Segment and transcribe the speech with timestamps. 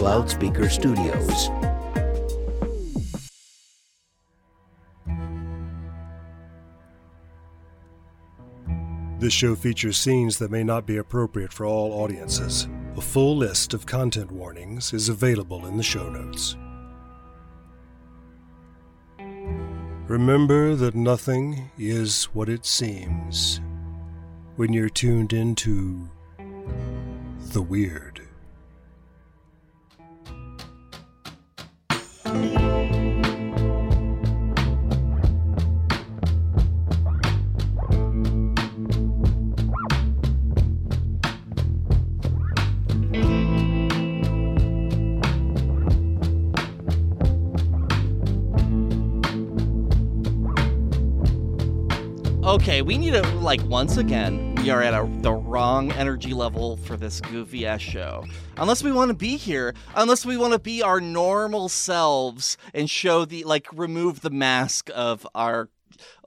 [0.00, 1.48] Loudspeaker Studios.
[9.18, 12.68] This show features scenes that may not be appropriate for all audiences.
[12.96, 16.56] A full list of content warnings is available in the show notes.
[20.06, 23.60] Remember that nothing is what it seems
[24.54, 26.08] when you're tuned into
[27.52, 28.27] the weird.
[52.88, 54.54] We need to like once again.
[54.62, 58.24] We are at a, the wrong energy level for this goofy ass show.
[58.56, 62.88] Unless we want to be here, unless we want to be our normal selves and
[62.88, 65.68] show the like remove the mask of our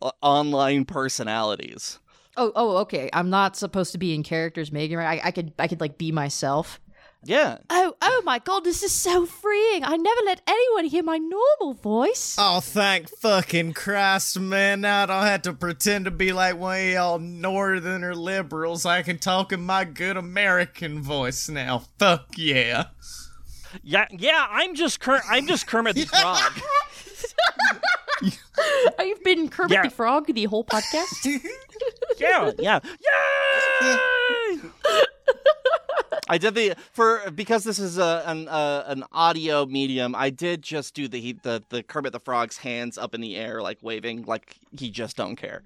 [0.04, 1.98] uh, online personalities.
[2.38, 3.10] Oh, oh, okay.
[3.12, 5.00] I'm not supposed to be in characters, Megan.
[5.00, 5.20] Right?
[5.20, 6.80] I, I could, I could like be myself.
[7.24, 7.58] Yeah.
[7.70, 9.84] Oh, oh my god, this is so freeing.
[9.84, 12.36] I never let anyone hear my normal voice.
[12.40, 14.82] Oh, thank fucking Christ, man.
[14.82, 18.88] Now I don't have to pretend to be like one of y'all northerner liberals.
[18.88, 21.84] I can talk in my good American voice now.
[22.00, 22.86] Fuck yeah.
[23.84, 24.48] Yeah, yeah.
[24.50, 26.52] I'm just Ker- I'm just Kermit the Frog.
[28.64, 29.82] Oh, I've been Kermit Yeah.
[29.84, 31.26] the Frog the whole podcast.
[32.20, 32.80] yeah, yeah,
[33.82, 34.58] yay!
[36.30, 40.16] I did the for because this is a, an uh, an audio medium.
[40.16, 43.62] I did just do the the the Kermit the Frog's hands up in the air,
[43.62, 45.64] like waving, like he just don't care.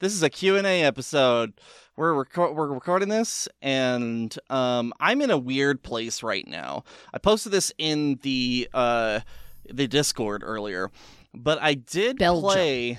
[0.00, 1.52] This is a Q and A episode.
[1.96, 6.84] We're reco- we're recording this, and um, I'm in a weird place right now.
[7.12, 9.20] I posted this in the uh
[9.68, 10.90] the Discord earlier,
[11.34, 12.42] but I did Belgium.
[12.42, 12.98] play.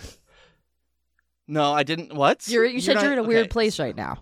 [1.47, 2.13] No, I didn't.
[2.13, 2.47] What?
[2.47, 3.49] You're, you said not- you're in a weird okay.
[3.49, 4.19] place right now.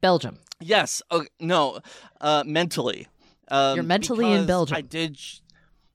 [0.00, 0.38] Belgium.
[0.64, 1.02] Yes.
[1.40, 1.80] No.
[2.20, 3.06] Uh, mentally.
[3.48, 4.76] Um, You're mentally in Belgium.
[4.76, 5.18] I did.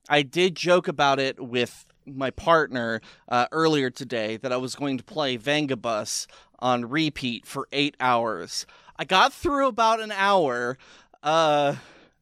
[0.08, 4.98] I did joke about it with my partner uh, earlier today that I was going
[4.98, 6.26] to play Vengabus
[6.60, 8.66] on repeat for eight hours.
[8.98, 10.78] I got through about an hour.
[11.22, 11.76] Uh,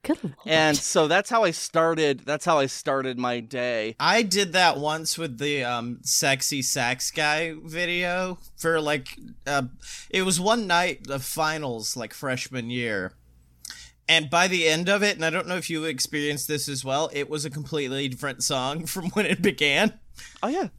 [0.07, 0.35] Good lord.
[0.45, 2.21] and so that's how I started.
[2.25, 3.95] That's how I started my day.
[3.99, 9.63] I did that once with the um sexy sax guy video for like uh
[10.09, 13.13] it was one night of finals like freshman year.
[14.09, 16.85] And by the end of it, and I don't know if you experienced this as
[16.85, 19.99] well, it was a completely different song from when it began.
[20.41, 20.69] Oh yeah,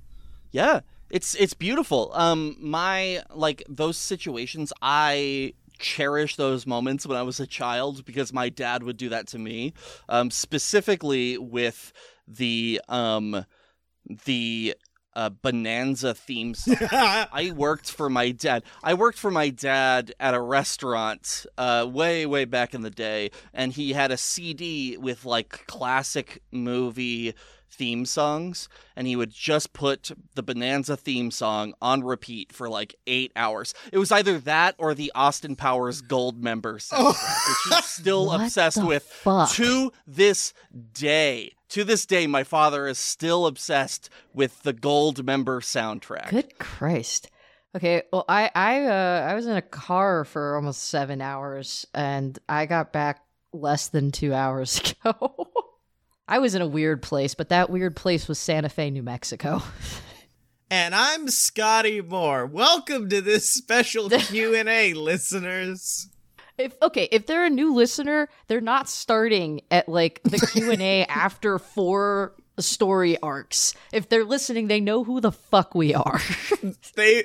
[0.51, 0.81] yeah.
[1.11, 2.11] It's it's beautiful.
[2.15, 4.73] Um, my like those situations.
[4.83, 9.27] I cherish those moments when I was a child because my dad would do that
[9.29, 9.73] to me.
[10.09, 11.93] Um, specifically with
[12.27, 13.45] the um
[14.25, 14.75] the
[15.19, 16.77] uh, Bonanza theme song.
[16.93, 18.63] I worked for my dad.
[18.85, 23.33] I worked for my dad at a restaurant uh, way, way back in the day,
[23.53, 27.35] and he had a CD with like classic movie
[27.71, 32.95] theme songs, and he would just put the Bonanza theme song on repeat for like
[33.07, 33.75] eight hours.
[33.93, 38.85] It was either that or the Austin Powers Goldmember soundtrack, which he's still What obsessed
[38.85, 39.51] with fuck?
[39.53, 40.53] to this
[40.93, 41.53] day.
[41.71, 46.31] To this day, my father is still obsessed with the Goldmember soundtrack.
[46.31, 47.31] Good Christ.
[47.77, 52.39] Okay, well, I I uh, I was in a car for almost seven hours, and
[52.49, 53.21] I got back
[53.53, 55.49] less than two hours ago.
[56.31, 59.63] I was in a weird place, but that weird place was Santa Fe, New Mexico.
[60.71, 62.45] And I'm Scottye Moore.
[62.45, 66.11] Welcome to this special Q&A, listeners.
[66.59, 70.83] If okay, if they're a new listener, they're not starting at like the Q and
[70.83, 73.73] A after four story arcs.
[73.95, 76.21] If they're listening, they know who the fuck we are.
[76.97, 77.25] They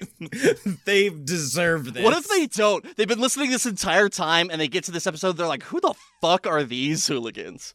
[0.86, 2.04] they deserve this.
[2.04, 2.96] What if they don't?
[2.96, 5.82] They've been listening this entire time and they get to this episode, they're like, who
[5.82, 7.74] the fuck are these hooligans?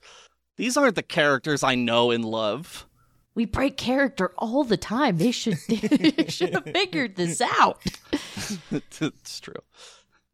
[0.59, 2.87] These aren't the characters I know and love.
[3.35, 5.17] we break character all the time.
[5.17, 7.81] They should they should have figured this out.
[8.71, 9.55] it's true.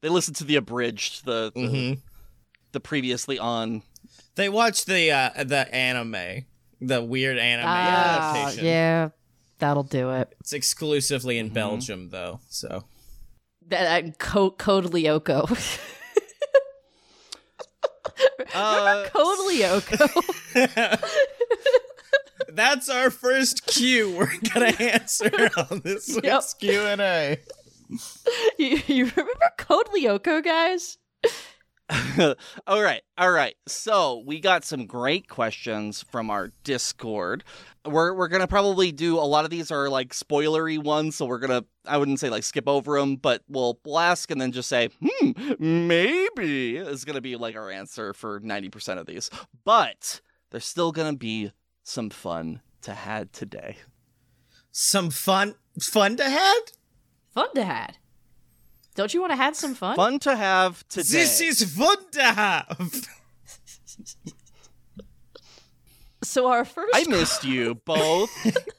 [0.00, 1.98] They listen to the abridged, the the, Mhm.
[2.72, 3.82] the previously on.
[4.34, 6.46] They watch the uh, the anime,
[6.80, 8.64] the weird anime Ah, adaptation.
[8.66, 9.08] yeah,
[9.58, 10.34] that'll do it.
[10.40, 11.46] It's exclusively Mm-hmm.
[11.48, 12.84] in Belgium though, so
[13.68, 15.48] That, that Co- Code Lyoko.
[18.54, 21.02] Uh, Code Lyoko.
[22.48, 25.30] that's our first cue we're gonna answer
[25.70, 26.42] on this Yep.
[26.60, 27.38] Q and A.
[28.58, 30.98] you, you remember Code Lyoko, guys?
[32.66, 33.56] all right, all right.
[33.66, 37.44] So we got some great questions from our Discord.
[37.84, 41.38] We're we're gonna probably do a lot of these are like spoilery ones, so we're
[41.38, 44.68] gonna I wouldn't say like skip over them, but we'll, we'll ask and then just
[44.68, 49.28] say hmm maybe is gonna be like our answer for ninety percent of these.
[49.64, 51.52] But there's still gonna be
[51.82, 53.76] some fun to had today.
[54.72, 56.60] Some fun fun to had.
[57.34, 57.98] Fun to had.
[58.94, 59.96] Don't you want to have some fun?
[59.96, 61.08] Fun to have today.
[61.10, 63.08] This is fun to have.
[66.24, 66.90] So our first.
[66.94, 68.30] I missed you both,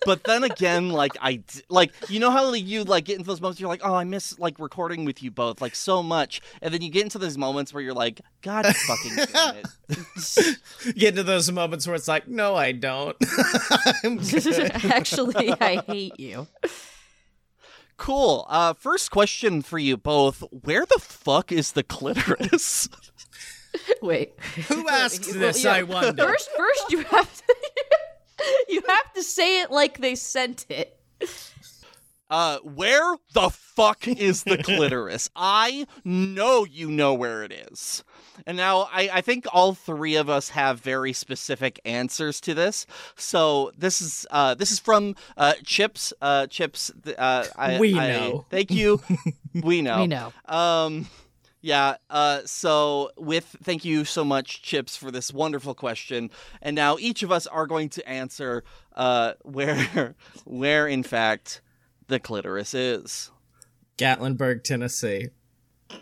[0.05, 3.39] but then again, like I like you know how like, you like get into those
[3.39, 6.73] moments you're like, oh, I miss like recording with you both like so much, and
[6.73, 10.57] then you get into those moments where you're like, God fucking damn it.
[10.95, 13.15] Get into those moments where it's like, no, I don't.
[14.03, 14.71] I'm good.
[14.85, 16.47] Actually, I hate you.
[17.97, 18.45] Cool.
[18.49, 22.89] Uh, first question for you both: Where the fuck is the clitoris?
[24.01, 24.33] Wait.
[24.67, 25.63] Who asks Well, this?
[25.63, 25.73] yeah.
[25.73, 26.23] I wonder.
[26.27, 27.55] First, first you have to.
[28.69, 30.99] you have to say it like they sent it.
[32.29, 35.29] Uh, where the fuck is the clitoris?
[35.35, 38.03] I know you know where it is.
[38.45, 42.85] And now I, I think all three of us have very specific answers to this.
[43.15, 46.13] So this is uh this is from uh Chips.
[46.21, 48.45] Uh Chips uh I, We I- know.
[48.49, 49.01] thank you.
[49.63, 50.01] we know.
[50.01, 50.33] We know.
[50.45, 51.07] Um
[51.61, 56.29] yeah, uh so with thank you so much Chips for this wonderful question.
[56.61, 58.63] And now each of us are going to answer
[58.95, 60.15] uh where
[60.45, 61.61] where in fact
[62.07, 63.31] the clitoris is.
[63.97, 65.29] Gatlinburg, Tennessee.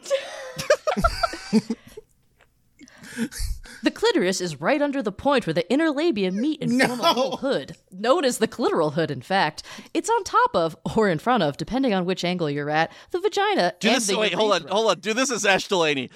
[3.82, 7.14] The clitoris is right under the point where the inner labia meet and form a
[7.14, 9.12] little hood, known as the clitoral hood.
[9.12, 9.64] In fact,
[9.94, 13.20] it's on top of or in front of, depending on which angle you're at, the
[13.20, 15.00] vagina Do and this the wait, hold on, hold on.
[15.00, 16.10] Do this as Ash Delaney.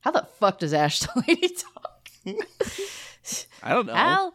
[0.00, 2.10] How the fuck does Ash Delaney talk?
[3.62, 3.94] I don't know.
[3.94, 4.34] Hal,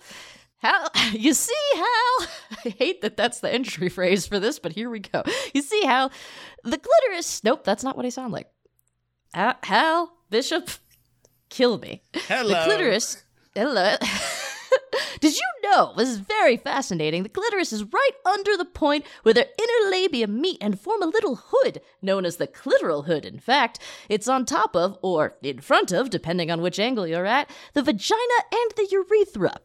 [0.57, 2.27] Hal, you see, Hal?
[2.65, 5.23] I hate that that's the entry phrase for this, but here we go.
[5.53, 6.11] You see, Hal,
[6.63, 7.43] the clitoris.
[7.43, 8.47] Nope, that's not what I sound like.
[9.33, 10.69] Hal Bishop,
[11.51, 12.01] kill me.
[12.13, 12.49] Hello.
[12.49, 13.23] The clitoris.
[13.53, 13.95] Hello.
[15.19, 15.93] Did you know?
[15.95, 17.21] This is very fascinating.
[17.21, 21.07] The clitoris is right under the point where their inner labia meet and form a
[21.07, 23.25] little hood, known as the clitoral hood.
[23.25, 23.77] In fact,
[24.09, 27.83] it's on top of, or in front of, depending on which angle you're at, the
[27.83, 28.19] vagina
[28.51, 29.57] and the urethra.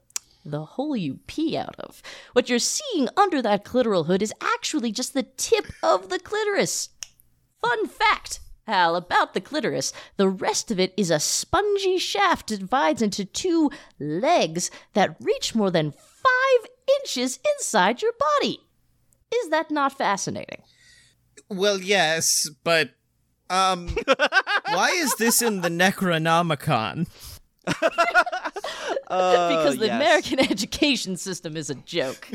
[0.44, 2.02] The hole you pee out of.
[2.32, 6.90] What you're seeing under that clitoral hood is actually just the tip of the clitoris.
[7.62, 9.92] Fun fact, Hal, about the clitoris.
[10.16, 13.70] The rest of it is a spongy shaft that divides into two
[14.00, 16.70] legs that reach more than five
[17.00, 18.58] inches inside your body.
[19.32, 20.62] Is that not fascinating?
[21.48, 22.90] Well, yes, but
[23.50, 23.88] um,
[24.68, 27.06] why is this in the Necronomicon?
[27.66, 29.96] because the yes.
[29.96, 32.28] American education system is a joke.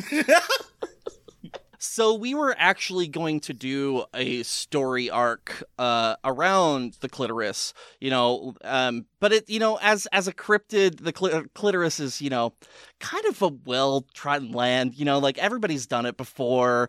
[1.83, 8.11] So we were actually going to do a story arc uh, around the clitoris, you
[8.11, 12.29] know, um, but it, you know, as as a cryptid, the cli- clitoris is, you
[12.29, 12.53] know,
[12.99, 14.93] kind of a well trodden land.
[14.93, 16.87] You know, like everybody's done it before.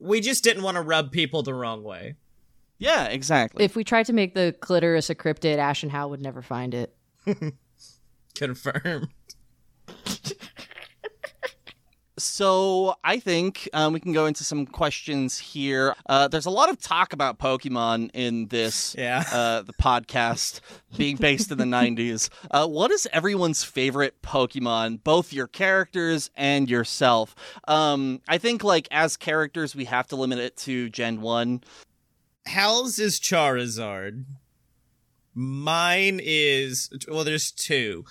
[0.00, 2.16] We just didn't want to rub people the wrong way.
[2.78, 3.64] Yeah, exactly.
[3.64, 6.74] if we tried to make the clitoris a cryptid, Ash and Hal would never find
[6.74, 6.92] it.
[8.34, 9.10] Confirmed.
[12.18, 15.94] So I think um, we can go into some questions here.
[16.06, 19.24] Uh, there's a lot of talk about Pokemon in this, Yeah.
[19.32, 20.60] uh, the podcast
[20.96, 22.28] being based in the '90s.
[22.50, 25.02] Uh, what is everyone's favorite Pokemon?
[25.04, 27.34] Both your characters and yourself.
[27.66, 31.62] Um, I think like as characters, we have to limit it to Gen One.
[32.46, 34.24] Hal's is Charizard.
[35.34, 38.04] Mine is well, there's two.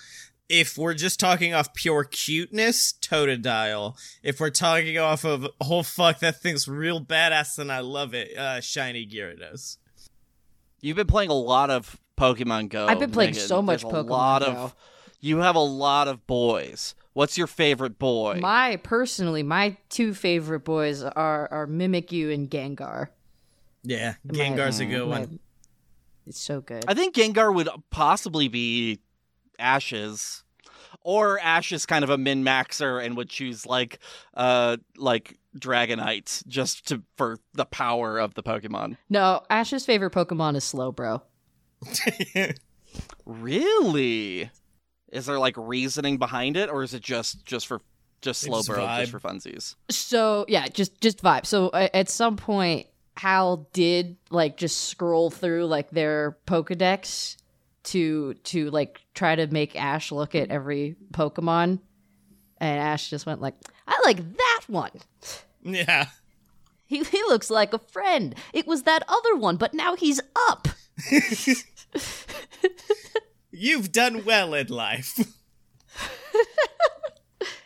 [0.48, 3.96] If we're just talking off pure cuteness, Totodile.
[4.22, 8.36] If we're talking off of oh fuck, that thing's real badass and I love it,
[8.36, 9.76] uh, Shiny Gyarados.
[10.80, 12.86] You've been playing a lot of Pokemon Go.
[12.86, 13.46] I've been playing Megan.
[13.46, 14.46] so much There's a Pokemon lot Go.
[14.52, 14.74] Of,
[15.20, 16.94] you have a lot of boys.
[17.12, 18.38] What's your favorite boy?
[18.40, 23.08] My personally, my two favorite boys are are Mimikyu and Gengar.
[23.82, 25.40] Yeah, My- Gengar's a good my- one.
[26.26, 26.84] It's so good.
[26.86, 29.00] I think Gengar would possibly be
[29.58, 30.44] Ash's.
[31.02, 33.98] Or Ash is kind of a min maxer and would choose like
[34.34, 38.96] uh like Dragonite just to for the power of the Pokemon.
[39.08, 41.22] no, Ash's favorite Pokemon is Slowbro.
[43.26, 44.50] Really?
[45.12, 47.80] Is there like reasoning behind it or is it just just for
[48.20, 49.00] just It's slow just bro vibe.
[49.00, 49.74] just for funsies?
[49.90, 51.46] So yeah, just just vibe.
[51.46, 52.86] So uh, at some point,
[53.16, 57.36] Hal did like just scroll through like their Pokedex
[57.88, 61.80] to to like try to make Ash look at every Pokemon,
[62.58, 63.54] and Ash just went like,
[63.86, 64.92] "I like that one.
[65.62, 66.06] Yeah.
[66.86, 68.34] He he looks like a friend.
[68.52, 70.68] It was that other one, but now he's up."
[73.50, 75.18] You've done well in life.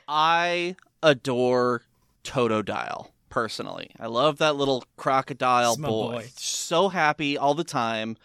[0.08, 1.82] I adore
[2.24, 3.90] Totodile personally.
[3.98, 6.12] I love that little crocodile boy.
[6.12, 6.30] boy.
[6.36, 8.16] So happy all the time.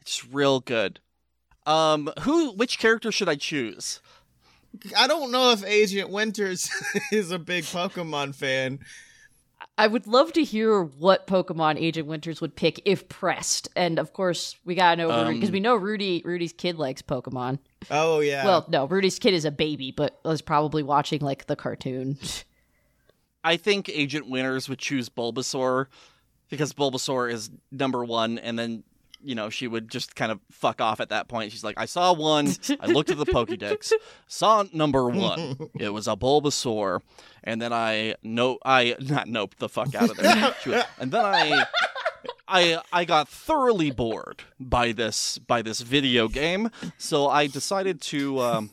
[0.00, 1.00] It's real good.
[1.66, 2.52] Um, who?
[2.52, 4.00] Which character should I choose?
[4.96, 6.68] I don't know if Agent Winters
[7.12, 8.80] is a big Pokemon fan.
[9.76, 14.12] I would love to hear what Pokemon Agent Winters would pick if pressed, and of
[14.12, 17.58] course we gotta know because Um, we know Rudy Rudy's kid likes Pokemon.
[17.90, 18.44] Oh yeah.
[18.44, 22.18] Well, no, Rudy's kid is a baby, but was probably watching like the cartoon.
[23.44, 25.86] I think Agent Winters would choose Bulbasaur
[26.48, 28.84] because Bulbasaur is number one, and then
[29.24, 31.52] you know she would just kind of fuck off at that point.
[31.52, 33.92] She's like, I saw one, I looked at the Pokédex,
[34.26, 37.00] saw number one, it was a Bulbasaur,
[37.42, 40.54] and then I no, I not nope the fuck out of there,
[40.98, 41.66] and then I.
[42.46, 48.38] I I got thoroughly bored by this by this video game, so I decided to
[48.40, 48.70] um,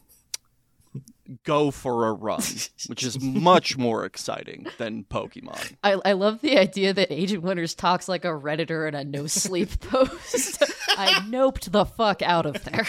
[1.43, 2.41] go for a run,
[2.87, 5.75] which is much more exciting than Pokemon.
[5.83, 9.27] I, I love the idea that Agent Winters talks like a redditor in a no
[9.27, 10.63] sleep post.
[10.97, 12.87] I noped the fuck out of there.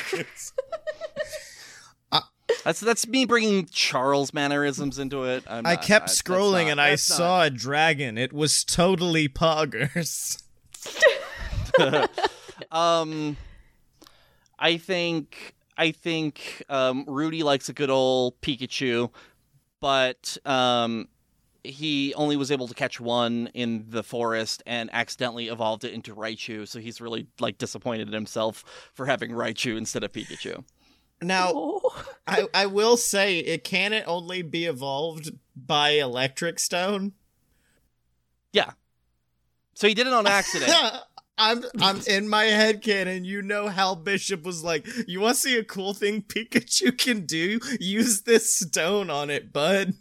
[2.65, 5.43] That's that's me bringing Charles mannerisms into it.
[5.49, 8.19] I'm I not- kept that's scrolling not- and I that's not- saw a dragon.
[8.19, 10.43] It was totally poggers.
[12.71, 13.37] Um,
[14.59, 19.11] I think I think um, Rudy likes a good old Pikachu,
[19.81, 21.09] but um,
[21.65, 26.15] he only was able to catch one in the forest and accidentally evolved it into
[26.15, 26.69] Raichu.
[26.69, 30.63] So he's really like disappointed in himself for having Raichu instead of Pikachu.
[31.21, 31.81] Now,
[32.29, 37.15] I, I will say, it can it only be evolved by electric stone?
[38.53, 38.71] Yeah.
[39.75, 40.71] So he did it on accident.
[41.51, 43.25] I'm I'm in my head canon.
[43.25, 47.27] You know Hal Bishop was like, "You want to see a cool thing Pikachu can
[47.27, 47.59] do?
[47.81, 49.95] Use this stone on it, bud."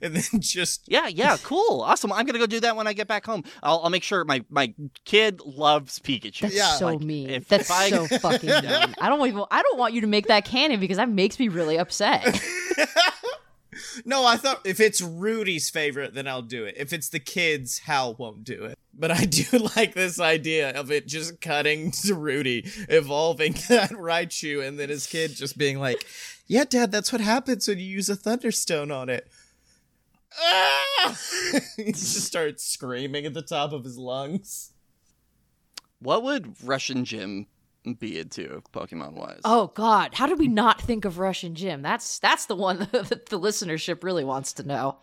[0.00, 2.12] And then just Yeah, yeah, cool, awesome.
[2.12, 3.44] I'm gonna go do that when I get back home.
[3.62, 4.72] I'll, I'll make sure my my
[5.04, 6.40] kid loves Pikachu.
[6.42, 7.30] That's Yeah, so like, mean.
[7.30, 8.94] if- That's if I- so fucking mean.
[9.00, 9.44] I don't even.
[9.50, 12.40] I don't want you to make that canon because that makes me really upset.
[14.04, 16.76] no, I thought if it's Rudy's favorite, then I'll do it.
[16.78, 18.78] If it's the kids, Hal won't do it.
[18.98, 19.44] But I do
[19.76, 25.06] like this idea of it just cutting to Rudy, evolving that Raichu, and then his
[25.06, 26.06] kid just being like,
[26.46, 29.28] "Yeah, Dad, that's what happens when you use a Thunderstone on it."
[30.38, 31.18] Ah!
[31.76, 34.72] he just starts screaming at the top of his lungs.
[36.00, 37.46] What would Russian Jim
[37.98, 39.40] be into Pokemon wise?
[39.44, 41.82] oh God, how did we not think of Russian Jim?
[41.82, 44.98] That's that's the one that the listenership really wants to know.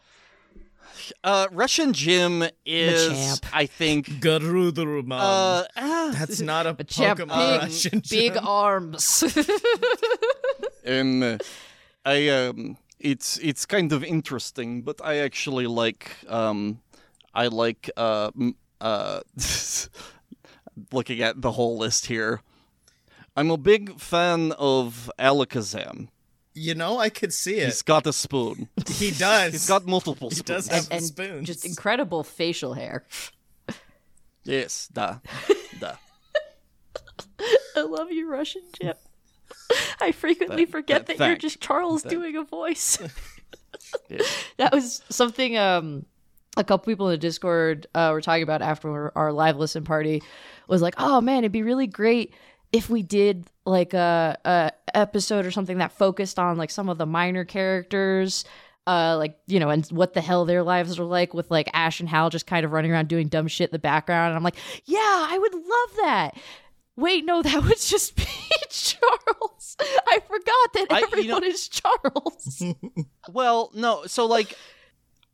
[1.23, 3.45] Uh, Russian Jim is, Machamp.
[3.53, 5.19] I think, Garudaruman.
[5.19, 7.27] uh, ah, that's not a Champ, Pokemon.
[7.27, 8.47] big, Russian big Jim.
[8.47, 9.23] arms.
[10.87, 11.37] um,
[12.05, 16.79] I um, it's it's kind of interesting, but I actually like um,
[17.33, 18.31] I like uh,
[18.81, 19.21] uh,
[20.91, 22.41] looking at the whole list here.
[23.35, 26.09] I'm a big fan of Alakazam.
[26.55, 27.65] You know, I could see it.
[27.65, 28.69] He's got a spoon.
[28.87, 29.53] he does.
[29.53, 30.67] He's got multiple He spoons.
[30.67, 31.47] does have and, and spoons.
[31.47, 33.03] just incredible facial hair.
[34.45, 35.19] Yes, da,
[35.79, 35.93] da.
[37.77, 38.95] I love you, Russian Jim.
[40.01, 42.99] I frequently That- forget that that, you're just Charles That- doing a voice.
[44.09, 44.17] Yeah.
[44.57, 46.05] that was something um
[46.57, 50.21] a couple people in the Discord uh, were talking about after our live listen party
[50.67, 52.33] was like, oh man, it'd be really great
[52.73, 56.97] if we did like a, a episode or something that focused on like some of
[56.97, 58.43] the minor characters
[58.87, 62.01] uh like you know and what the hell their lives are like with like ash
[62.01, 64.43] and hal just kind of running around doing dumb shit in the background and i'm
[64.43, 66.31] like yeah i would love that
[66.97, 68.25] wait no that would just be
[68.69, 69.77] charles
[70.09, 72.63] i forgot that I- you know- everyone is charles
[73.31, 74.03] Well, no.
[74.07, 74.57] So like,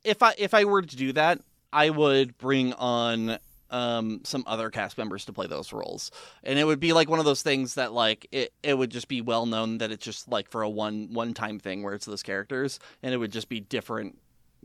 [0.04, 1.40] if I if I were to do that,
[1.74, 3.40] I would bring on
[3.72, 6.12] um some other cast members to play those roles,
[6.44, 9.08] and it would be like one of those things that like it it would just
[9.08, 12.06] be well known that it's just like for a one one time thing where it's
[12.06, 14.18] those characters, and it would just be different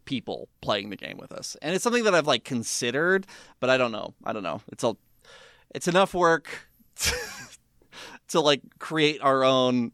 [0.05, 3.27] people playing the game with us, and it's something that I've like considered,
[3.61, 4.15] but I don't know.
[4.25, 4.61] I don't know.
[4.69, 4.97] It's a
[5.75, 6.69] it's enough work
[8.29, 9.93] to like create our own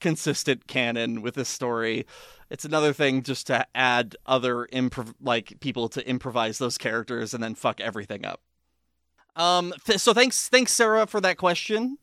[0.00, 2.06] consistent canon with this story.
[2.50, 7.42] It's another thing just to add other improv like people to improvise those characters and
[7.42, 8.42] then fuck everything up.
[9.36, 11.98] Um th- so thanks thanks Sarah for that question.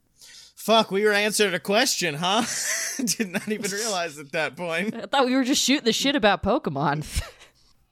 [0.55, 2.43] Fuck, we were answering a question, huh?
[3.05, 4.93] Did not even realize at that point.
[4.93, 7.05] I thought we were just shooting the shit about Pokemon.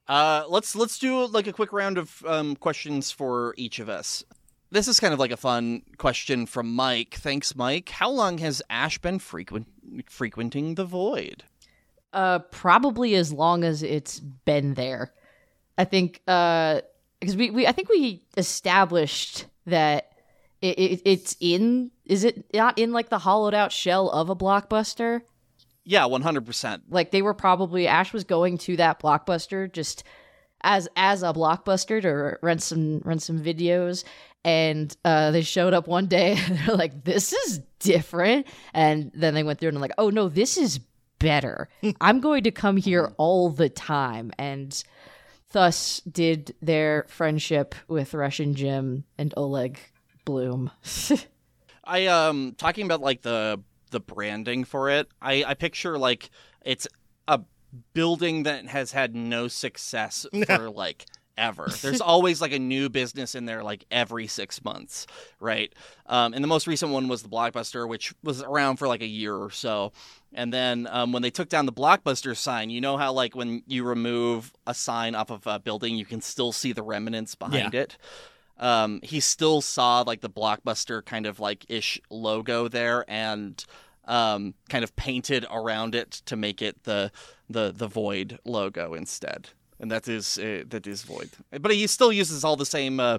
[0.10, 4.24] Uh, let's let's do like a quick round of um, questions for each of us.
[4.72, 7.16] This is kind of like a fun question from Mike.
[7.16, 7.90] Thanks, Mike.
[7.90, 9.68] How long has Ash been frequent
[10.10, 11.44] frequenting the Void?
[12.14, 15.12] uh, probably as long as it's been there.
[15.78, 16.80] I think uh,
[17.20, 20.12] because we, we I think we established that
[20.62, 21.92] it, it it's in.
[22.06, 25.22] Is it not in like the hollowed out shell of a blockbuster?
[25.84, 26.84] Yeah, one hundred percent.
[26.90, 30.04] Like they were probably Ash was going to that blockbuster just
[30.62, 34.04] as as a blockbuster to rent some rent some videos
[34.44, 39.34] and uh, they showed up one day and they're like this is different and then
[39.34, 40.80] they went through and like oh no this is
[41.20, 41.70] better
[42.02, 44.84] i'm going to come here all the time and
[45.52, 49.80] thus did their friendship with russian jim and oleg
[50.26, 50.72] bloom
[51.88, 53.62] I um talking about like the
[53.92, 55.08] the branding for it.
[55.22, 56.30] I I picture like
[56.64, 56.88] it's
[57.28, 57.42] a
[57.94, 61.06] building that has had no success for like
[61.38, 61.70] ever.
[61.82, 65.08] There's always like a new business in there like every 6 months,
[65.40, 65.74] right?
[66.06, 69.08] Um and the most recent one was the Blockbuster which was around for like a
[69.08, 69.92] year or so.
[70.34, 73.64] And then um, when they took down the Blockbuster sign, you know how like when
[73.66, 77.74] you remove a sign off of a building, you can still see the remnants behind
[77.74, 77.98] it
[78.60, 83.64] um, he still saw like the blockbuster kind of like ish logo there and
[84.06, 87.12] um, kind of painted around it to make it the
[87.50, 89.50] the the void logo instead
[89.80, 91.30] and that is uh, that is void
[91.62, 93.18] but he still uses all the same uh,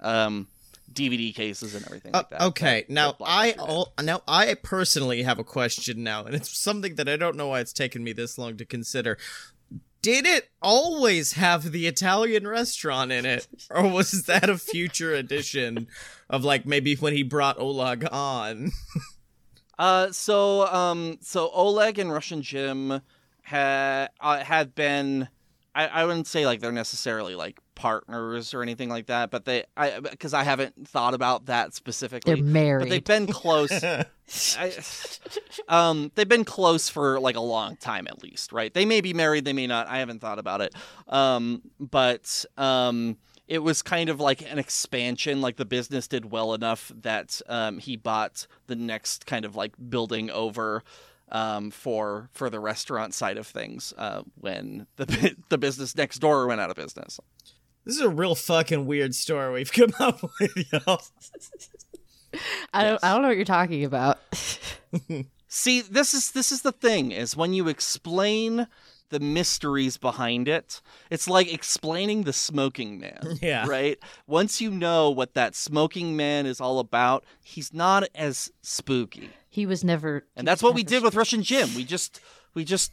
[0.00, 0.46] um,
[0.92, 3.68] dvd cases and everything like that Uh, okay, that- now that I Blockbuster did.
[3.68, 7.48] al- now I personally have a question now, and it's something that I don't know
[7.48, 9.16] why it's taken me this long to consider.
[10.02, 15.86] Did it always have the Italian restaurant in it, or was that a future addition
[16.30, 18.72] of like maybe when he brought Oleg on?
[19.78, 23.00] Uh, so um, so Oleg and Russian Jim
[23.42, 25.28] had uh, had been.
[25.74, 29.64] I, I wouldn't say like they're necessarily like partners or anything like that, but they
[29.76, 32.34] I because I haven't thought about that specifically.
[32.34, 33.72] they're married but they've been close.
[33.82, 34.72] I,
[35.68, 38.72] um, they've been close for like a long time at least, right?
[38.72, 39.86] They may be married, they may not.
[39.86, 40.74] I haven't thought about it.
[41.06, 43.16] Um, but um,
[43.50, 45.40] it was kind of like an expansion.
[45.40, 49.74] Like the business did well enough that um, he bought the next kind of like
[49.88, 50.84] building over.
[51.32, 56.46] Um, for for the restaurant side of things, uh, when the the business next door
[56.46, 57.20] went out of business.
[57.84, 61.02] This is a real fucking weird story we've come up with, y'all.
[62.72, 64.18] I don't I don't know what you're talking about.
[65.48, 68.66] See, this is this is the thing is when you explain
[69.10, 73.38] the mysteries behind it, it's like explaining the smoking man.
[73.42, 73.66] Yeah.
[73.68, 73.98] Right?
[74.26, 79.30] Once you know what that smoking man is all about, he's not as spooky.
[79.48, 81.68] he was never And that's what we did with Russian Jim.
[81.74, 82.20] We just
[82.54, 82.92] we just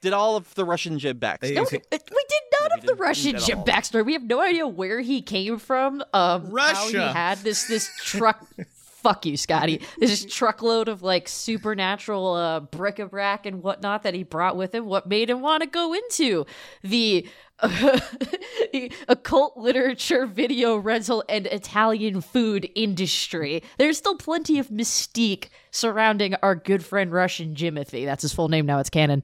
[0.00, 1.40] did all of the Russian Jim back.
[1.40, 4.04] They- No, we we did none we of the Russian Jim backstory.
[4.04, 6.02] We have no idea where he came from.
[6.12, 7.08] Um, How Russia.
[7.08, 8.46] he had this this truck.
[9.04, 9.82] Fuck you, Scottye.
[9.98, 14.86] This truckload of like supernatural uh, bric-a-brac and whatnot that he brought with him.
[14.86, 16.46] What made him want to go into
[16.82, 17.28] the,
[17.62, 23.62] the occult literature, video rental, and Italian food industry?
[23.76, 28.06] There's still plenty of mystique surrounding our good friend Russian Jimothy.
[28.06, 28.78] That's his full name now.
[28.78, 29.22] It's canon.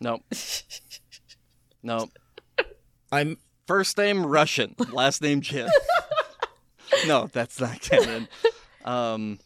[0.00, 0.22] Nope.
[1.82, 2.10] nope.
[3.10, 3.36] I'm
[3.66, 5.68] First name Russian, last name Jim.
[7.06, 8.28] no, that's not canon.
[8.84, 9.38] Um,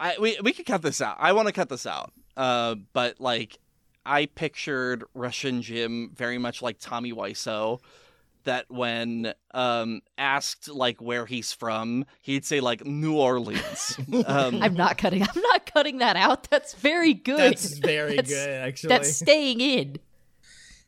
[0.00, 1.16] I we we could cut this out.
[1.18, 2.12] I want to cut this out.
[2.36, 3.58] Uh, but like,
[4.06, 7.80] I pictured Russian Jim very much like Tommy Wiseau.
[8.44, 13.96] That when um asked like where he's from, he'd say like New Orleans.
[14.26, 15.22] Um, I'm not cutting.
[15.22, 16.50] I'm not cutting that out.
[16.50, 17.38] That's very good.
[17.38, 18.88] that's very That's- good, actually.
[18.88, 19.96] That's staying in.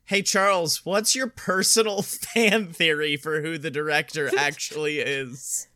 [0.06, 2.02] Hey Charles, what's your personal
[2.34, 5.68] fan theory for who the director actually is?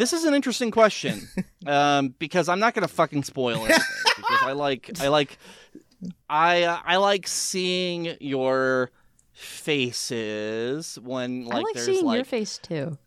[0.00, 1.28] This is an interesting question
[1.66, 3.84] um, because I'm not gonna fucking spoil anything
[4.16, 5.38] because I like I like
[6.28, 8.90] I uh, I like seeing your
[9.32, 12.98] faces when like, I like there's seeing like your face too.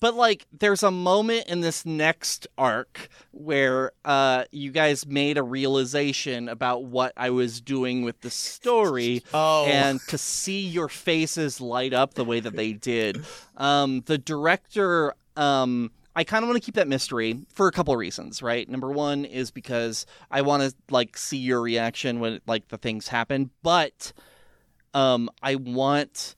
[0.00, 5.42] but like there's a moment in this next arc where uh you guys made a
[5.42, 11.60] realization about what I was doing with the story Oh, and to see your faces
[11.60, 13.24] light up the way that they did.
[13.56, 17.94] Um, the director, um, I kind of want to keep that mystery for a couple
[17.94, 18.68] of reasons, right?
[18.68, 23.08] Number one is because I want to like see your reaction when like the things
[23.08, 24.12] happen, but
[24.94, 26.34] um, I want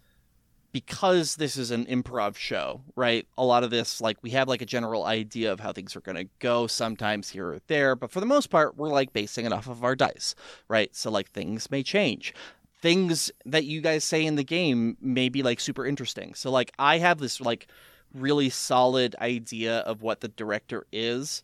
[0.73, 3.27] because this is an improv show, right?
[3.37, 6.01] A lot of this, like, we have like a general idea of how things are
[6.01, 9.45] going to go, sometimes here or there, but for the most part, we're like basing
[9.45, 10.35] it off of our dice,
[10.69, 10.95] right?
[10.97, 12.35] So, like, things may change.
[12.81, 16.35] Things that you guys say in the game may be like super interesting.
[16.35, 17.69] So, like, I have this like
[18.15, 21.43] really solid idea of what the director is,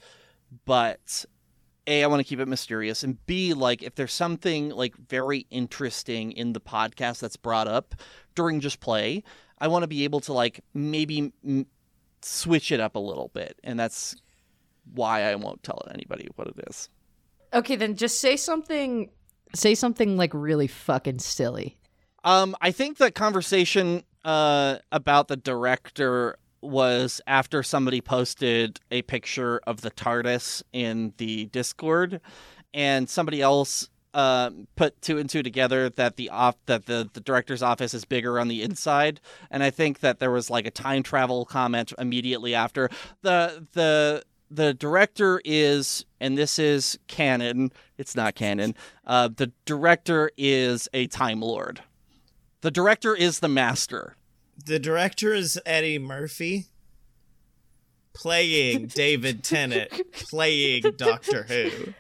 [0.65, 1.25] but
[1.89, 5.47] a, I want to keep it mysterious, and B, like if there's something like very
[5.51, 7.95] interesting in the podcast that's brought up
[8.35, 9.25] during just play,
[9.59, 11.67] I want to be able to like maybe m-
[12.21, 14.15] switch it up a little bit, and that's
[14.95, 16.91] why I won't tell anybody what it is.
[17.55, 19.11] Okay, then just say something.
[19.55, 21.79] Say something like really fucking silly.
[22.23, 29.61] Um, I think that conversation uh about the director was after somebody posted a picture
[29.67, 32.21] of the TARDIS in the Discord,
[32.75, 37.21] and somebody else uh, put two and two together that the off that the, the
[37.21, 40.71] director's office is bigger on the inside, and I think that there was like a
[40.71, 42.89] time travel comment immediately after.
[43.23, 48.75] The the the director is and this is canon it's not canon
[49.07, 51.83] uh, the director is a time lord.
[52.63, 54.17] The director is the master
[54.65, 56.67] The director is Eddie Murphy,
[58.13, 61.95] playing David Tennant, playing Doctor Who.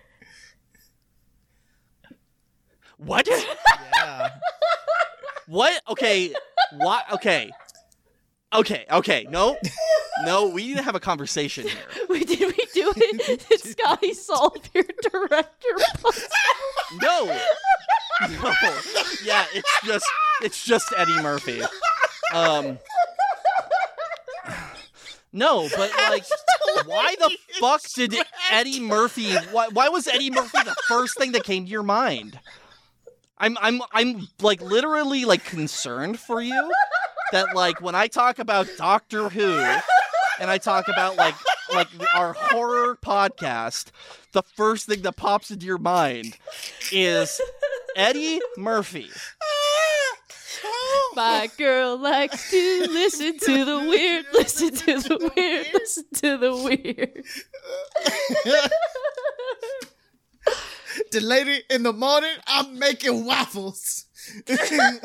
[2.96, 4.30] what Yeah.
[5.46, 5.80] What?
[5.88, 6.34] Okay.
[6.76, 7.10] What?
[7.14, 7.50] Okay.
[8.52, 8.84] Okay.
[8.92, 9.26] Okay.
[9.30, 9.56] No.
[10.26, 10.48] No.
[10.50, 11.80] We need to have a conversation here.
[12.10, 13.48] Wait, did we do it?
[13.48, 15.68] Did Scottye solve your director?
[16.02, 16.28] puzzle?
[17.00, 17.24] No.
[18.28, 18.52] No.
[19.24, 19.46] Yeah.
[19.54, 20.06] It's just.
[20.42, 21.62] It's just Eddie Murphy.
[22.34, 22.78] Um.
[25.30, 26.24] No, but like,
[26.86, 28.14] why the fuck did
[28.50, 29.34] Eddie Murphy?
[29.52, 32.40] Why, why was Eddie Murphy the first thing that came to your mind?
[33.36, 36.72] I'm I'm I'm like literally like concerned for you
[37.32, 39.58] that like when I talk about Doctor Who
[40.40, 41.34] and I talk about like
[41.72, 43.90] like our horror podcast,
[44.32, 46.36] the first thing that pops into your mind
[46.90, 47.40] is
[47.94, 49.10] Eddie Murphy.
[51.18, 56.54] My girl likes to listen to the weird, listen to the weird, listen to the
[56.54, 57.24] weird.
[61.10, 64.04] the lady in the morning, I'm making waffles.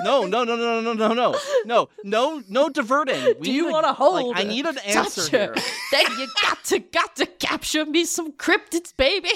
[0.04, 3.34] No, no, no, no, no, no, no, no, no, no no diverting.
[3.40, 4.38] We Do you want to like, hold?
[4.38, 5.56] I need an answer here.
[5.92, 9.32] Then you got to, got to capture me some cryptids, baby.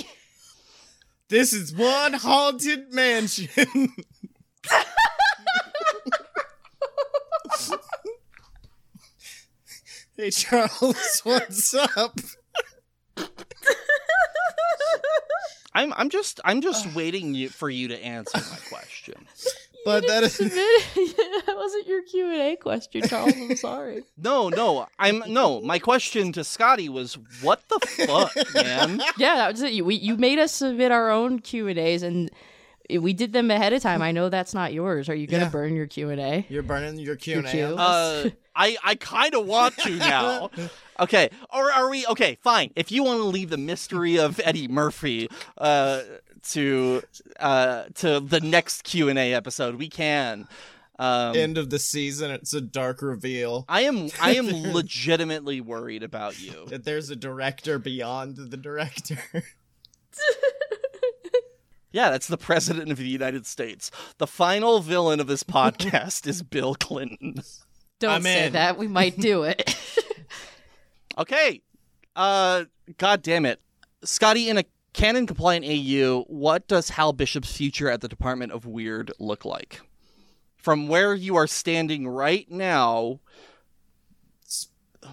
[1.29, 3.49] This is one haunted mansion.
[10.15, 12.19] hey Charles, what's up?
[15.73, 19.27] I'm I'm just I'm just waiting you, for you to answer my question.
[19.85, 23.31] But that is that wasn't your Q and A question, Charles.
[23.33, 24.03] I'm sorry.
[24.17, 25.61] No, no, I'm no.
[25.61, 28.99] My question to Scottye was, what the fuck, man?
[29.17, 29.71] yeah, that was it.
[29.71, 32.29] You, we, you made us submit our own Q and A's, and
[32.89, 34.01] we did them ahead of time.
[34.01, 35.09] I know that's not yours.
[35.09, 35.49] Are you gonna Yeah.
[35.49, 36.45] burn your Q and A?
[36.49, 37.65] you're burning your Q and Q.
[37.65, 37.75] A.
[37.75, 40.49] Uh, I I kind of want to now.
[40.99, 42.37] Okay, or are we okay?
[42.41, 42.71] Fine.
[42.75, 46.01] If you want to leave the mystery of Eddie Murphy uh,
[46.49, 47.03] to
[47.39, 50.47] uh, to the next Q and A episode, we can.
[50.99, 56.01] Um, End of the season, it's a dark reveal I am I am legitimately worried
[56.01, 56.65] about you.
[56.69, 59.19] that there's a director beyond the director.
[61.97, 63.89] Yeah, that's the president of the United States.
[64.19, 67.41] The final villain of this podcast is Bill Clinton.
[67.97, 68.53] Don't I'm say in.
[68.53, 68.77] that.
[68.77, 69.75] We might do it.
[71.17, 71.63] Okay.
[72.15, 72.65] Uh
[72.99, 73.59] god damn it.
[74.05, 78.67] Scottye in a canon compliant AU, what does Hal Bishop's future at the Department of
[78.67, 79.81] Weird look like?
[80.57, 83.21] From where you are standing right now,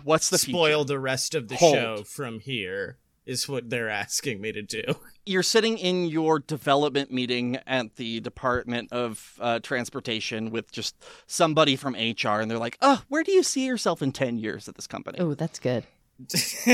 [0.03, 0.59] what's the future?
[0.59, 1.75] Spoil the rest of the Hold.
[1.75, 4.83] show from here is what they're asking me to do.
[5.27, 10.95] You're sitting in your development meeting at the Department of uh, Transportation with just
[11.27, 14.69] somebody from HR, and they're like, "Oh, where do you see yourself in ten years
[14.69, 15.85] at this company?" oh, that's good.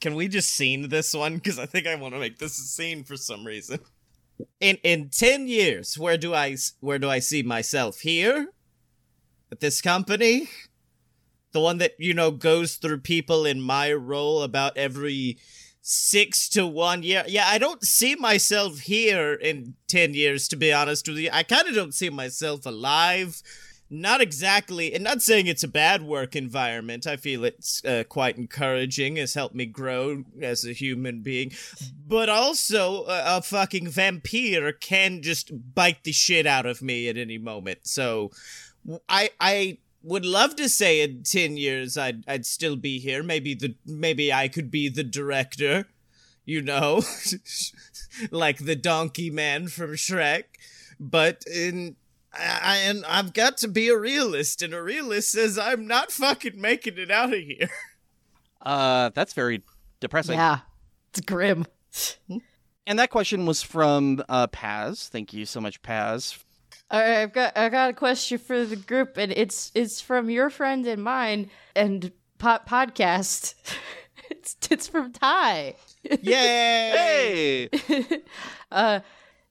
[0.00, 1.34] Can we just scene this one?
[1.34, 3.80] Because I think I want to make this a scene for some reason.
[4.60, 8.48] In in ten years, where do I s- where do I see myself here?
[9.52, 10.48] At this company,
[11.52, 15.38] the one that you know goes through people in my role about every
[15.82, 17.24] six to one year.
[17.26, 20.48] Yeah, I don't see myself here in ten years.
[20.48, 23.42] To be honest with you, I kind of don't see myself alive.
[23.92, 27.08] Not exactly and not saying it's a bad work environment.
[27.08, 29.16] I feel it's uh, quite encouraging.
[29.16, 31.50] Has helped me grow as a human being.
[32.06, 37.16] But also uh, a fucking vampire can just bite the shit out of me at
[37.16, 37.80] any moment.
[37.82, 38.30] So
[39.08, 43.22] i i would love to say in 10 years I'd I'd still be here.
[43.22, 45.86] Maybe the maybe I could be the director,
[46.44, 47.02] you know,
[48.30, 50.44] like the donkey man from Shrek.
[50.98, 51.96] But in
[52.32, 56.12] I, I and I've got to be a realist, and a realist says I'm not
[56.12, 57.70] fucking making it out of here.
[58.62, 59.62] Uh, that's very
[60.00, 60.34] depressing.
[60.34, 60.58] Yeah,
[61.08, 61.64] it's grim.
[62.86, 65.08] And that question was from uh, Paz.
[65.08, 66.38] Thank you so much, Paz.
[66.90, 70.28] All right, I've got I got a question for the group, and it's it's from
[70.28, 73.54] your friend and mine and po- podcast.
[74.30, 75.76] it's it's from Ty.
[76.02, 77.68] Yay!
[77.70, 77.70] Hey,
[78.72, 79.00] uh,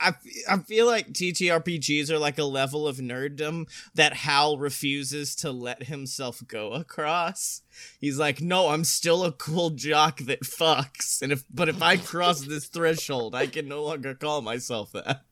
[0.00, 0.14] I,
[0.48, 5.84] I feel like TTRPGs are like a level of nerddom that Hal refuses to let
[5.84, 7.62] himself go across.
[8.00, 11.96] He's like, no, I'm still a cool jock that fucks, and if but if I
[11.96, 15.22] cross this threshold, I can no longer call myself that.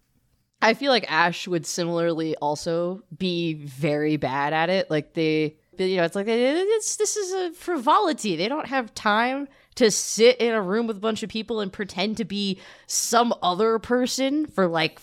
[0.62, 4.90] I feel like Ash would similarly also be very bad at it.
[4.90, 8.36] Like they, you know, it's like it's this is a frivolity.
[8.36, 11.72] They don't have time to sit in a room with a bunch of people and
[11.72, 15.00] pretend to be some other person for like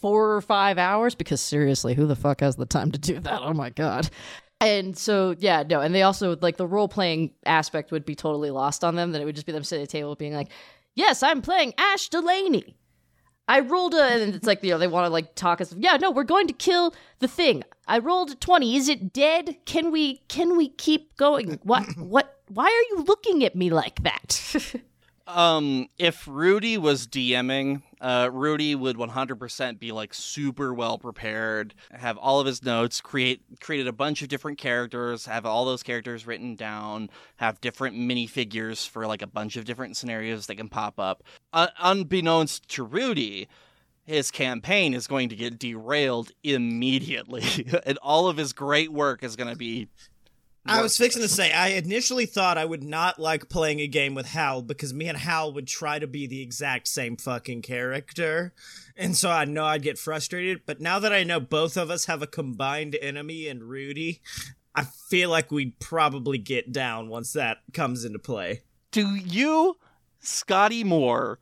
[0.00, 1.14] four or five hours.
[1.14, 3.40] Because seriously, who the fuck has the time to do that?
[3.42, 4.10] Oh my god.
[4.60, 8.50] And so, yeah, no, and they also like the role playing aspect would be totally
[8.50, 9.12] lost on them.
[9.12, 10.48] That it would just be them sitting at a table being like,
[10.94, 12.76] "Yes, I'm playing Ash Delaney."
[13.46, 15.72] I rolled a, and it's like you know they want to like talk us.
[15.78, 17.62] Yeah, no, we're going to kill the thing.
[17.86, 18.76] I rolled a twenty.
[18.76, 19.56] Is it dead?
[19.64, 21.60] Can we can we keep going?
[21.62, 22.37] What what?
[22.48, 24.64] Why are you looking at me like that?
[25.26, 32.16] um, if Rudy was DMing, uh, Rudy would 100% be like super well prepared, have
[32.16, 36.26] all of his notes, create created a bunch of different characters, have all those characters
[36.26, 40.98] written down, have different minifigures for like a bunch of different scenarios that can pop
[40.98, 41.22] up.
[41.52, 43.48] Un- unbeknownst to Rudy,
[44.04, 47.44] his campaign is going to get derailed immediately,
[47.84, 49.88] and all of his great work is going to be
[50.66, 54.14] I was fixing to say, I initially thought I would not like playing a game
[54.14, 58.52] with Hal because me and Hal would try to be the exact same fucking character.
[58.96, 60.62] And so I know I'd get frustrated.
[60.66, 64.20] But now that I know both of us have a combined enemy in Rudy,
[64.74, 68.62] I feel like we'd probably get down once that comes into play.
[68.90, 69.76] Do you,
[70.22, 71.38] Scottye Moore,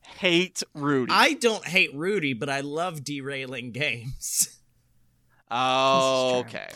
[0.00, 1.12] hate Rudy?
[1.14, 4.56] I don't hate Rudy, but I love derailing games.
[5.52, 6.68] Oh, This is okay.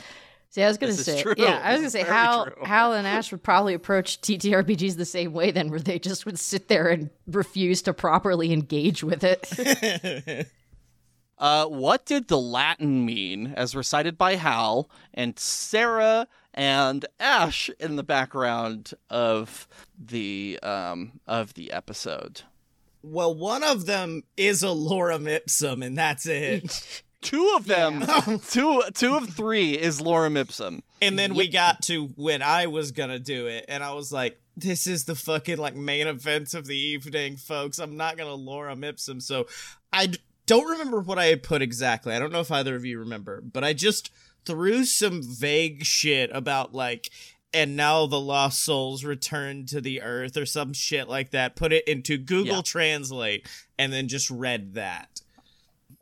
[0.54, 1.34] See, I was gonna This say, true.
[1.36, 2.62] yeah, I was gonna say is very Hal, true.
[2.64, 6.38] Hal and Ash would probably approach TTRPGs the same way, then, where they just would
[6.38, 10.46] sit there and refuse to properly engage with it.
[11.36, 17.96] Uh, what did the Latin mean, as recited by Hal and Sarah and Ash in
[17.96, 19.66] the background of
[19.98, 22.42] the um of the episode?
[23.02, 27.02] well, one of them is a lorem ipsum, and that's it.
[27.24, 28.04] Two of them,
[28.50, 30.82] two two of three is lorem ipsum.
[31.02, 34.38] And then we got to when I was gonna do it, and I was like,
[34.56, 37.78] "This is the fucking like main event of the evening, folks.
[37.78, 39.46] I'm not gonna lorem ipsum." So
[39.92, 42.14] I d- don't remember what I had put exactly.
[42.14, 44.10] I don't know if either of you remember, but I just
[44.46, 47.10] threw some vague shit about like.
[47.56, 51.54] And now the lost souls return to the earth, or some shit like that.
[51.54, 52.62] Put it into Google Yeah.
[52.62, 53.46] Translate,
[53.78, 55.20] and then just read that.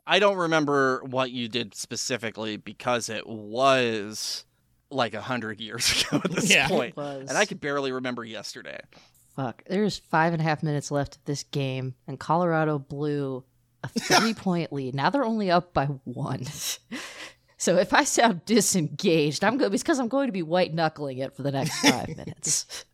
[0.05, 4.45] I don't remember what you did specifically because it was
[4.91, 6.67] like a hundred years ago at this Yeah.
[6.67, 7.29] point, Was.
[7.29, 8.79] and I could barely remember yesterday.
[9.35, 13.43] Fuck, there's five and a half minutes left of this game, and Colorado blew
[13.83, 14.93] a three point lead.
[14.93, 16.43] Now they're only up by one.
[17.57, 19.73] so if I sound disengaged, I'm good.
[19.73, 22.85] It's because I'm going to be white knuckling it for the next five minutes.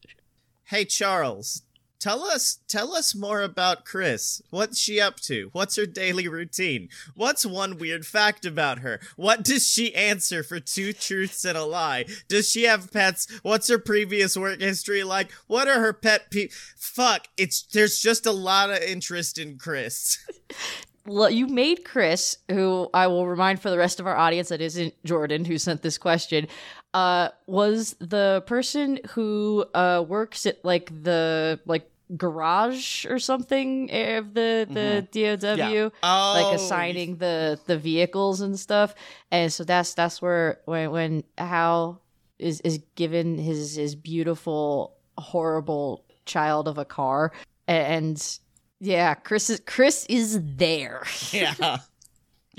[0.63, 1.63] Hey Charles,
[1.99, 4.41] tell us tell us more about Chris.
[4.49, 5.49] What's she up to?
[5.51, 6.89] What's her daily routine?
[7.15, 8.99] What's one weird fact about her?
[9.15, 12.05] What does she answer for two truths and a lie?
[12.27, 13.27] Does she have pets?
[13.43, 15.31] What's her previous work history like?
[15.47, 20.17] What are her pet pe- Fuck, it's there's just a lot of interest in Chris.
[21.05, 24.62] Well, you made Chris, who I will remind for the rest of our audience that
[24.62, 26.47] isn't Jordan who sent this question,
[26.93, 34.34] uh, was the person who uh, works at like the like garage or something of
[34.34, 38.95] the the DOW, Oh, like assigning the the vehicles and stuff.
[39.32, 42.02] And so that's that's where when when Hal
[42.39, 47.32] is is given his his beautiful horrible child of a car
[47.67, 48.39] and
[48.80, 51.04] yeah, Chris is Chris is there.
[51.32, 51.78] Yeah.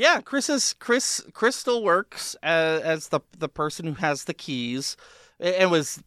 [0.00, 1.22] Yeah, Chris is Chris.
[1.34, 4.96] Chris still works as, as the the person who has the keys.
[5.38, 6.02] It, it was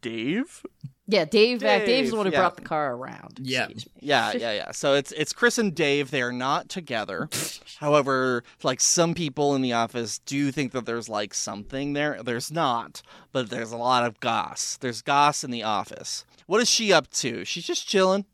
[0.00, 0.64] Dave.
[1.06, 1.62] Yeah, Dave.
[1.62, 2.38] uh, Dave's Dave, the one who yeah.
[2.38, 3.38] brought the car around.
[3.42, 3.68] Yeah.
[4.00, 4.70] Yeah, yeah, yeah.
[4.72, 6.10] So it's it's Chris and Dave.
[6.10, 7.28] They are not together.
[7.78, 12.22] However, like some people in the office do think that there's like something there.
[12.22, 14.78] There's not, but there's a lot of goss.
[14.78, 16.24] There's goss in the office.
[16.46, 17.44] What is she up to?
[17.44, 18.24] She's just chilling.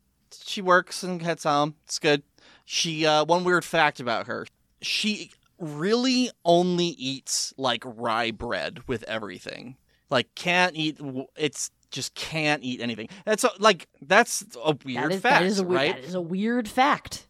[0.45, 1.75] She works and heads home.
[1.83, 2.23] It's good.
[2.63, 4.47] She uh one weird fact about her.
[4.83, 9.77] She really only eats like rye bread with everything.
[10.09, 10.99] Like can't eat
[11.35, 13.07] it's just can't eat anything.
[13.25, 15.95] That's a, like that's a weird That is, fact, that is a weird, right?
[15.95, 17.27] that is a weird fact.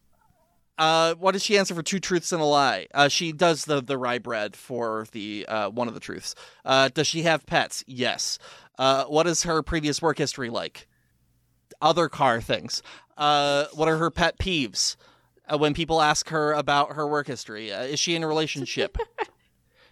[0.78, 2.88] Uh, what does she answer for two truths and a lie?
[2.94, 6.34] Uh, she does the the rye bread for the uh, one of the truths.
[6.66, 7.84] Uh, does she have pets?
[7.86, 8.39] Yes.
[8.80, 10.88] Uh, what is her previous work history like?
[11.82, 12.82] Other car things.
[13.18, 14.96] Uh, what are her pet peeves?
[15.54, 18.98] Uh, when people ask her about her work history, uh, is she in a relationship?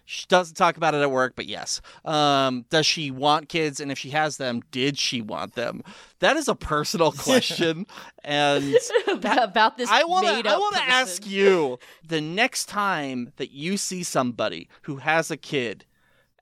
[0.04, 1.80] She doesn't talk about it at work, but yes.
[2.04, 3.78] Um, does she want kids?
[3.80, 5.82] And if she has them, did she want them?
[6.18, 7.86] That is a personal question,
[8.24, 8.76] and
[9.08, 10.50] about, about this I want to.
[10.50, 15.36] I want to ask you the next time that you see somebody who has a
[15.36, 15.84] kid,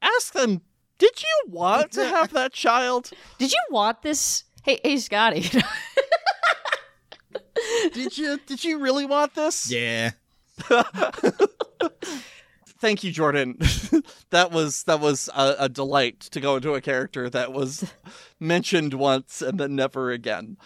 [0.01, 0.63] ask them,
[0.99, 3.11] "Did you want to have that child?
[3.39, 4.45] Did you want this?
[4.63, 5.63] Hey, hey, Scottye.
[7.93, 8.39] Did you?
[8.47, 10.11] Did you really want this?" Yeah.
[12.81, 13.59] Thank you, Jordan.
[14.31, 17.93] that was that was a, a delight to go into a character that was
[18.39, 20.57] mentioned once and then never again.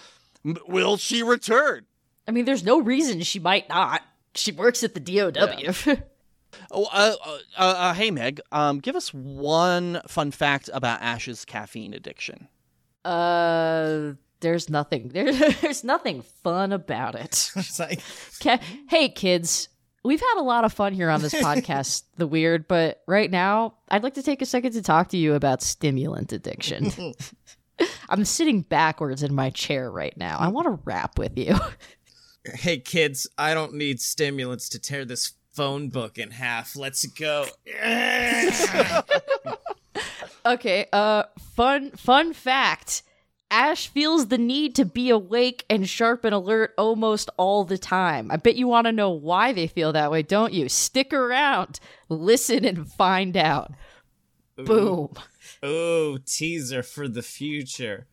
[0.45, 1.87] M- Will she return?
[2.29, 4.03] I mean, there's no reason she might not.
[4.35, 5.31] She works at the DOW.
[6.71, 11.93] Oh, uh, uh, uh, hey Meg, um, give us one fun fact about Ash's caffeine
[11.95, 12.47] addiction.
[13.05, 14.13] uh,
[14.45, 15.09] there's nothing.
[15.09, 17.51] There, there's nothing fun about it.
[17.57, 18.01] It's like,
[18.41, 19.69] Ca- hey, kids.
[20.05, 23.75] We've had a lot of fun here on this podcast, The Weird, but right now,
[23.89, 26.93] I'd like to take a second to talk to you about stimulant addiction.
[28.11, 30.37] I'm sitting backwards in my chair right now.
[30.39, 31.57] I want to rap with you.
[32.45, 36.77] hey kids, I don't need stimulants to tear this phone book in half.
[36.77, 37.47] Let's go.
[40.47, 41.23] Okay, uh
[41.57, 43.03] fun fun fact.
[43.51, 48.31] Ash feels the need to be awake and sharp and alert almost all the time.
[48.31, 50.69] I bet you want to know why they feel that way, don't you?
[50.69, 51.79] Stick around.
[52.09, 53.73] Listen and find out.
[54.57, 55.15] Boom.
[55.63, 58.07] Oh, teaser for the future.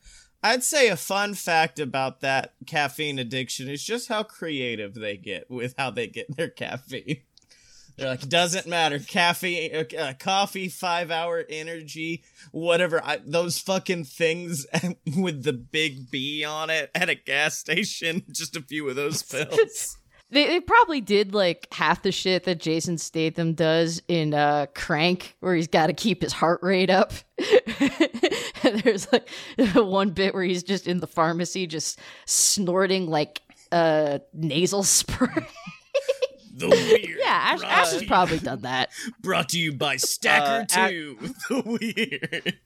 [0.44, 5.50] I'd say a fun fact about that caffeine addiction is just how creative they get
[5.50, 7.22] with how they get their caffeine.
[7.98, 9.00] They're like, doesn't matter.
[9.00, 13.04] Caffeine, uh, coffee, five hour energy, whatever.
[13.04, 14.66] I, those fucking things
[15.18, 18.24] with the big B on it at a gas station.
[18.32, 19.98] Just a few of those pills.
[20.30, 25.36] They, they probably did like half the shit that Jason Statham does in uh, Crank,
[25.42, 27.12] where he's got to keep his heart rate up.
[28.64, 29.28] and there's like
[29.76, 33.42] one bit where he's just in the pharmacy, just snorting like
[33.74, 35.46] uh, nasal spray.
[36.54, 37.18] The weird.
[37.20, 38.90] yeah, Ash, Ash has probably done that.
[39.22, 41.18] Brought to you by Stacker Uh, ac- 2.
[41.50, 42.60] The weird.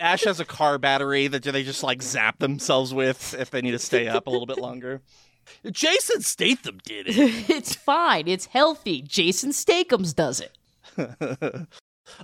[0.00, 3.72] Ash has a car battery that they just like zap themselves with if they need
[3.72, 5.02] to stay up a little bit longer.
[5.70, 7.48] Jason Statham did it.
[7.50, 8.28] it's fine.
[8.28, 9.02] It's healthy.
[9.02, 11.66] Jason Stakeums does it.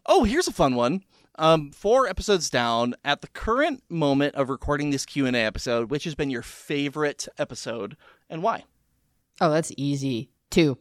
[0.07, 1.05] oh, here's a fun one.
[1.37, 5.90] Um, four episodes down at the current moment of recording this Q and A episode,
[5.90, 7.97] which has been your favorite episode
[8.31, 8.64] and why?
[9.40, 10.31] Oh, that's easy.
[10.51, 10.79] Two.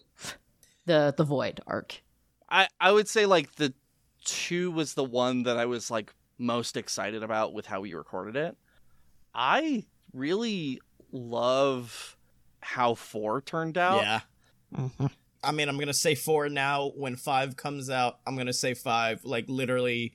[0.85, 2.01] The the void arc.
[2.49, 3.73] I I would say like the
[4.25, 8.35] two was the one that I was like most excited about with how we recorded
[8.35, 8.57] it.
[9.33, 12.17] I really love
[12.59, 14.01] how four turned out.
[14.01, 14.19] Yeah.
[14.75, 15.07] Mm-hmm.
[15.43, 16.91] I mean, I'm gonna say four now.
[16.95, 19.23] When five comes out, I'm gonna say five.
[19.25, 20.13] Like literally,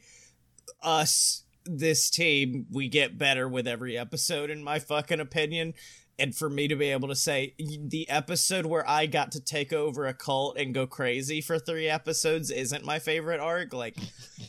[0.82, 5.74] us, this team, we get better with every episode, in my fucking opinion.
[6.20, 9.72] And for me to be able to say the episode where I got to take
[9.72, 13.96] over a cult and go crazy for three episodes isn't my favorite arc, like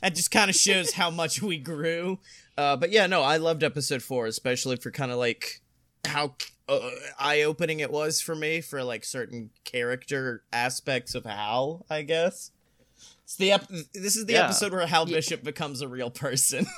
[0.02, 2.18] that just kind of shows how much we grew.
[2.58, 5.62] Uh, but yeah, no, I loved episode four, especially for kind of like
[6.06, 6.34] how
[6.68, 6.90] uh,
[7.20, 12.50] eye opening it was for me for like certain character aspects of Hal, I guess.
[13.24, 14.46] It's the ep- this is the Yeah.
[14.46, 16.66] episode where Hal Bishop becomes a real person.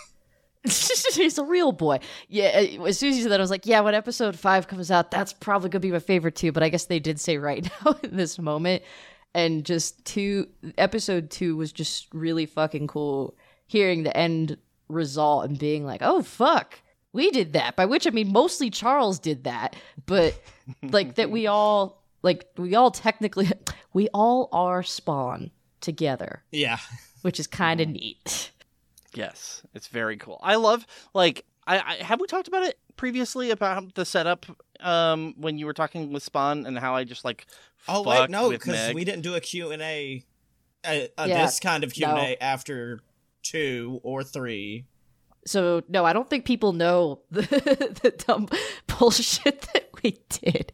[1.16, 1.99] He's a real boy.
[2.28, 2.47] Yeah,
[2.80, 4.91] uh, as soon as you said that, I was like, yeah, when episode five comes
[4.91, 6.51] out, that's probably gonna be my favorite too.
[6.51, 8.84] But I guess they did say right now in this moment,
[9.34, 10.47] and just two
[10.78, 13.36] episode two was just really fucking cool.
[13.68, 14.57] Hearing the end
[14.89, 16.78] result and being like, oh fuck,
[17.14, 17.76] we did that.
[17.78, 20.39] By which I mean mostly Charles did that, but
[20.84, 23.49] like that we all like we all technically
[23.93, 25.49] we all are Spawn
[25.80, 26.78] together, Yeah.
[27.24, 28.51] which is kind of neat.
[29.14, 30.39] Yes, it's very cool.
[30.41, 34.45] I love like I, I have we talked about it previously about the setup
[34.80, 37.45] um when you were talking with Spawn and how I just like
[37.88, 40.24] Oh wait, no, because we didn't do a Q and A,
[40.84, 42.36] uh, uh, Yeah, this kind of Q and A no.
[42.39, 42.99] after
[43.43, 44.86] two or three.
[45.45, 47.41] So no, I don't think people know the,
[48.01, 48.47] the dumb
[48.88, 50.74] bullshit that we did.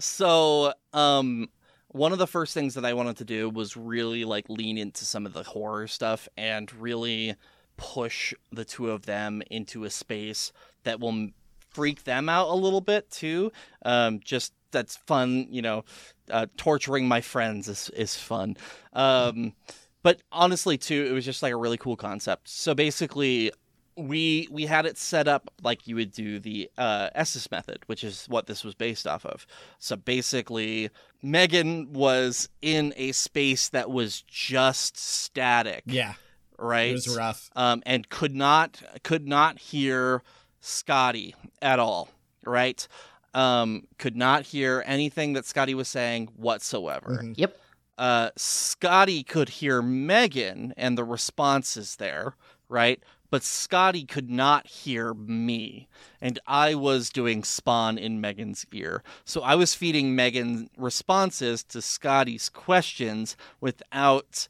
[0.00, 1.48] So, um,
[1.88, 5.04] one of the first things that I wanted to do was really like lean into
[5.04, 7.34] some of the horror stuff and really
[7.78, 10.52] push the two of them into a space
[10.84, 11.28] that will
[11.70, 13.50] freak them out a little bit too.
[13.84, 15.84] Um, just that's fun, you know.
[16.30, 18.56] Uh, torturing my friends is is fun.
[18.92, 19.54] Um,
[20.02, 22.48] but honestly, too, it was just like a really cool concept.
[22.48, 23.52] So basically,
[23.96, 28.04] we we had it set up like you would do the uh, Estes method, which
[28.04, 29.46] is what this was based off of.
[29.78, 30.90] So basically,
[31.22, 36.14] Megan was in a space that was just static, Yeah,
[36.58, 36.90] right?
[36.90, 37.50] it was rough.
[37.56, 40.22] um, and could not could not hear
[40.62, 42.08] Scottye at all,
[42.44, 42.86] right?
[43.34, 47.20] Um, could not hear anything that Scottye was saying whatsoever.
[47.22, 47.34] Mhm.
[47.36, 47.60] Yep.
[47.96, 52.34] Uh, Scottye could hear Megan and the responses there,
[52.68, 53.02] right?
[53.30, 55.86] But Scottye could not hear me,
[56.20, 59.02] and I was doing spawn in Megan's ear.
[59.24, 64.48] So I was feeding Megan responses to Scottye's questions without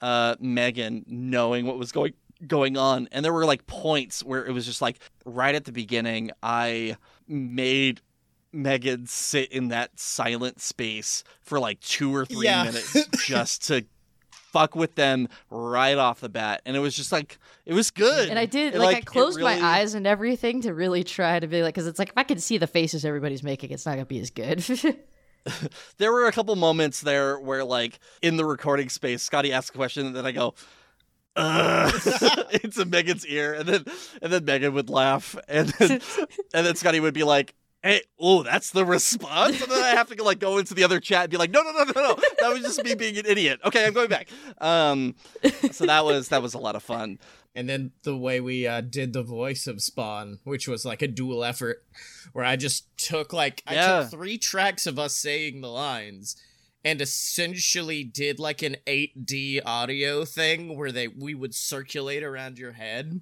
[0.00, 2.14] uh, Megan knowing what was going
[2.46, 3.08] going on.
[3.12, 6.96] And there were like points where it was just like right at the beginning, I
[7.28, 8.00] made
[8.52, 12.64] Megan sit in that silent space for like two or three Yeah.
[12.64, 12.96] minutes
[13.26, 13.84] just to
[14.30, 16.60] fuck with them right off the bat.
[16.66, 18.28] And it was just like it was good.
[18.30, 21.38] And I did It, like, I closed really- my eyes and everything to really try
[21.38, 23.86] to be like because it's like if I can see the faces everybody's making, it's
[23.86, 24.64] not gonna be as good.
[25.98, 29.72] There were a couple moments there where like in the recording space, Scottye asked a
[29.72, 30.54] question and then I go,
[31.36, 31.90] uh,
[32.64, 33.84] into Megan's ear, and then
[34.22, 35.90] and then Megan would laugh, and then
[36.54, 40.08] and then Scottye would be like, "Hey, oh, that's the response," and then I have
[40.08, 42.14] to like go into the other chat and be like, "No, no, no, no, no,
[42.40, 44.28] that was just me being an idiot." Okay, I'm going back.
[44.58, 45.14] Um,
[45.70, 47.18] so that was that was a lot of fun.
[47.54, 51.08] And then the way we uh, did the voice of Spawn, which was like a
[51.08, 51.84] dual effort,
[52.32, 56.36] where I just took like I took three tracks of us saying the lines,
[56.84, 62.72] and essentially did like an 8D audio thing where they we would circulate around your
[62.72, 63.20] head.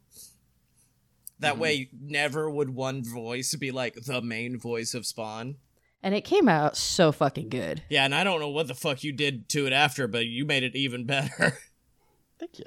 [1.41, 1.59] That Mhm.
[1.59, 5.57] way, never would one voice be like the main voice of Spawn.
[6.03, 7.83] and it came out so fucking good.
[7.89, 10.45] Yeah, and I don't know what the fuck you did to it after, but you
[10.45, 11.59] made it even better.
[12.39, 12.67] Thank you.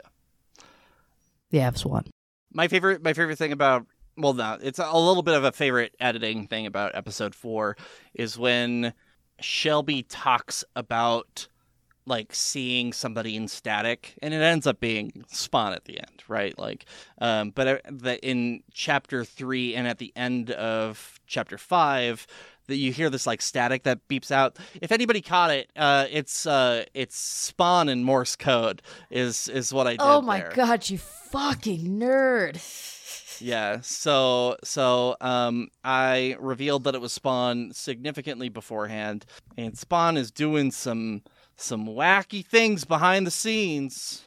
[1.52, 2.06] The Avs won.
[2.54, 3.86] my favorite my favorite thing about
[4.18, 7.78] well no it's a little bit of a favorite editing thing about episode four
[8.14, 8.94] is when
[9.40, 11.48] shelby talks about
[12.06, 16.58] like seeing somebody in static and it ends up being spawn at the end right
[16.60, 16.86] like
[17.20, 22.26] um but uh, the, in chapter three and at the end of chapter five
[22.68, 26.46] that you hear this like static that beeps out if anybody caught it uh it's
[26.46, 30.52] uh it's spawn in morse code is is what i did Oh my there.
[30.56, 32.60] god, you fucking nerd!
[33.44, 33.80] Yeah.
[33.82, 39.26] So so um I revealed that it was Spawn significantly beforehand,
[39.58, 41.24] and Spawn is doing some
[41.56, 44.26] some wacky things behind the scenes.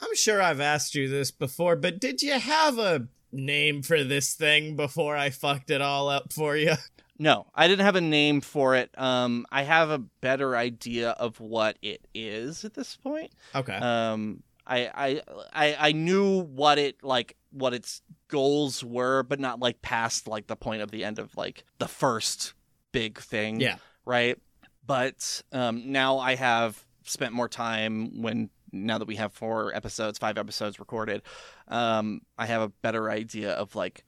[0.00, 4.34] I'm sure I've asked you this before, but did you have a name for this
[4.34, 6.74] thing before I fucked it all up for you?
[7.18, 8.90] No, I didn't have a name for it.
[8.96, 13.32] Um I have a better idea of what it is at this point.
[13.54, 13.76] Okay.
[13.76, 19.60] Um I I I, I knew what it like what its goals were, but not
[19.60, 22.54] like past like the point of the end of like the first
[22.92, 23.60] big thing.
[23.60, 23.76] yeah.
[24.06, 24.38] right?
[24.86, 30.18] But um, now I have spent more time when now that we have four episodes,
[30.18, 31.22] five episodes recorded,
[31.68, 34.04] um, I have a better idea of like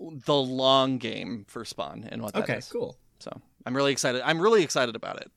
[0.00, 2.68] the long game for Spawn and what that Okay, is.
[2.68, 2.96] cool.
[3.18, 4.22] So I'm really excited.
[4.24, 5.30] I'm really excited about it.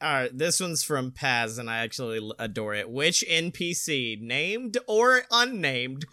[0.00, 2.88] All right, this one's from Paz, and I actually adore it.
[2.88, 6.04] Which NPC, named or unnamed,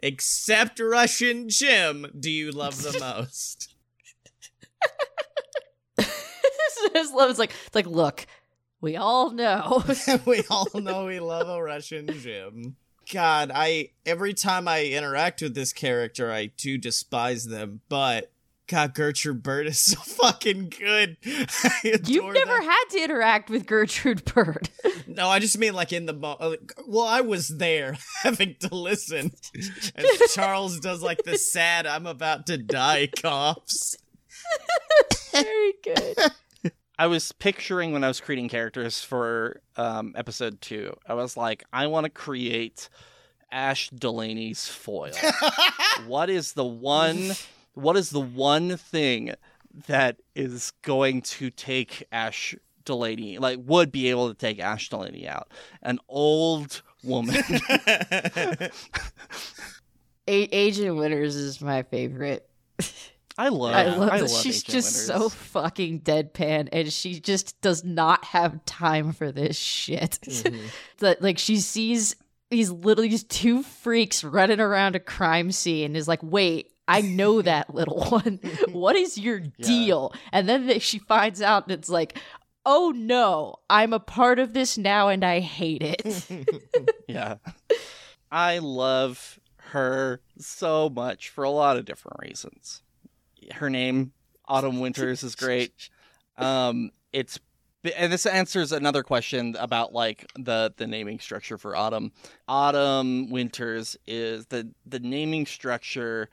[0.00, 3.74] except Russian Jim, do you love the most?
[6.94, 8.26] His love is like, it's like, look,
[8.80, 9.84] we all know.
[10.24, 12.76] we all know we love a Russian Jim.
[13.12, 18.32] God, I every time I interact with this character, I do despise them, but
[18.66, 21.16] God, Gertrude Bird is so fucking good.
[21.22, 22.62] You've never that.
[22.90, 24.70] had to interact with Gertrude Bird.
[25.08, 28.74] No, I just mean like in the mo- uh, well, I was there having to
[28.74, 29.30] listen
[29.94, 33.96] as Charles does like the sad "I'm about to die" coughs.
[35.32, 36.18] Very good.
[36.98, 40.96] I was picturing when I was creating characters for um, episode two.
[41.06, 42.88] I was like, I want to create
[43.52, 45.12] Ash Delaney's foil.
[46.06, 47.32] what is the one?
[47.74, 49.34] What is the one thing
[49.86, 52.54] that is going to take Ash
[52.86, 55.48] Delaney, like would be able to take Ash Delaney out?
[55.82, 57.36] An old woman.
[60.28, 62.48] A- Agent Winters is my favorite.
[63.38, 63.74] I love.
[63.74, 65.22] I love I love she's just Winters.
[65.22, 70.18] so fucking deadpan, and she just does not have time for this shit.
[70.22, 70.66] Mm-hmm.
[70.98, 72.16] that like she sees
[72.50, 77.02] these literally these two freaks running around a crime scene, and is like, "Wait, I
[77.02, 78.40] know that little one.
[78.72, 82.18] what is your deal?" And then they- she finds out, and it's like.
[82.68, 86.48] Oh no, I'm a part of this now and I hate it.
[87.06, 87.36] Yeah.
[88.28, 89.38] I love
[89.70, 92.82] her so much for a lot of different reasons.
[93.52, 94.12] Her name,
[94.46, 95.72] Autumn Winters, is great.
[96.38, 97.38] Um, it's
[97.96, 102.12] and this answers another question about like the the naming structure for Autumn.
[102.46, 106.28] Autumn Winters is the the naming structure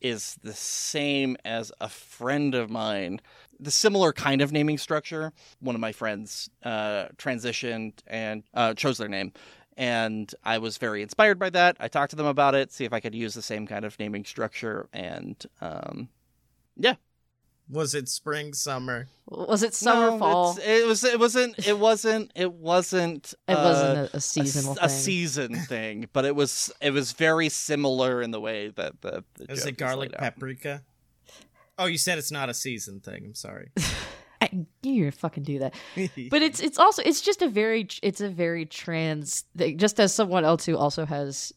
[0.00, 3.20] is the same as a friend of mine.
[3.60, 5.32] The similar kind of naming structure.
[5.60, 9.32] One of my friends uh, transitioned and uh, chose their name
[9.78, 11.76] and I was very inspired by that.
[11.78, 13.96] I talked to them about it, see if I could use the same kind of
[14.00, 16.08] naming structure, and um,
[16.78, 16.94] yeah,
[17.70, 19.08] Was it spring, summer?
[19.26, 20.50] Was it summer, No, fall?
[20.56, 21.04] it's- It was.
[21.04, 21.66] It wasn't.
[21.68, 22.32] It wasn't.
[22.34, 23.34] It wasn't.
[23.46, 24.98] It uh, wasn't a, a a, seasonal s- a thing.
[24.98, 26.72] season thing, but it was.
[26.80, 29.22] It was very similar in the way that the.
[29.34, 30.20] the Is it garlic laid out.
[30.34, 30.82] paprika?
[31.78, 33.22] Oh, you said it's not a season thing.
[33.26, 33.70] I'm sorry.
[34.40, 34.48] I
[34.82, 35.74] knew you fucking do that.
[36.30, 39.76] But it's it's also it's just a very it's a very trans thing.
[39.78, 41.52] Just as someone else who also has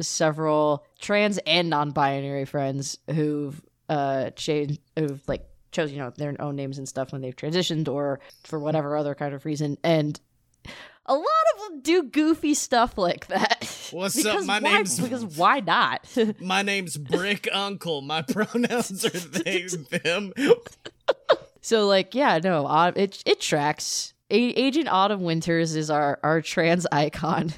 [0.00, 6.56] several trans and non-binary friends who've uh changed who've like chose you know their own
[6.56, 10.20] names and stuff when they've transitioned or for whatever other kind of reason and
[11.08, 11.24] a lot
[11.54, 13.88] of them do goofy stuff like that.
[13.92, 14.24] What's up?
[14.32, 16.04] Because My why- name's- because why not?
[16.40, 18.00] My name's Brick Uncle.
[18.00, 20.32] My pronouns are they, them.
[21.60, 24.14] So like, yeah, no, uh, it it tracks.
[24.30, 27.52] A- Agent Autumn Winters is our our trans icon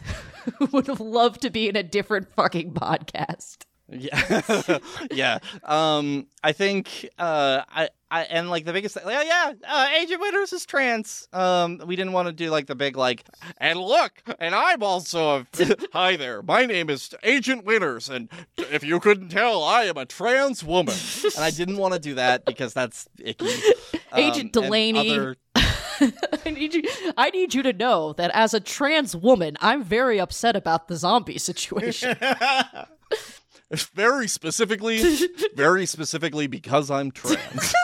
[0.59, 3.65] who would love to be in a different fucking podcast.
[3.91, 4.79] Yeah,
[5.11, 5.39] yeah.
[5.65, 9.53] Um, I think uh, I, I, and like the biggest thing, yeah, yeah.
[9.67, 11.27] Uh, Agent Winters is trans.
[11.33, 13.25] Um, we didn't want to do like the big like,
[13.57, 15.47] and look, and I'm also a.
[15.95, 18.29] Hi there, my name is Agent Winters, and
[18.59, 20.95] if you couldn't tell, I am a trans woman.
[21.35, 23.49] And I didn't want to do that because that's icky.
[24.11, 25.11] Um, Agent Delaney.
[25.13, 25.37] other-
[26.47, 26.83] I need you.
[27.19, 30.97] I need you to know that as a trans woman, I'm very upset about the
[30.97, 32.17] zombie situation.
[33.95, 35.03] very specifically,
[35.55, 37.75] very specifically because I'm trans.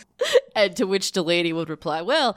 [0.54, 2.36] and to which Delaney would reply, "Well,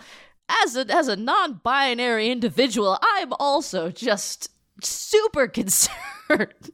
[0.50, 4.50] as a as a non-binary individual, I'm also just
[4.82, 6.72] super concerned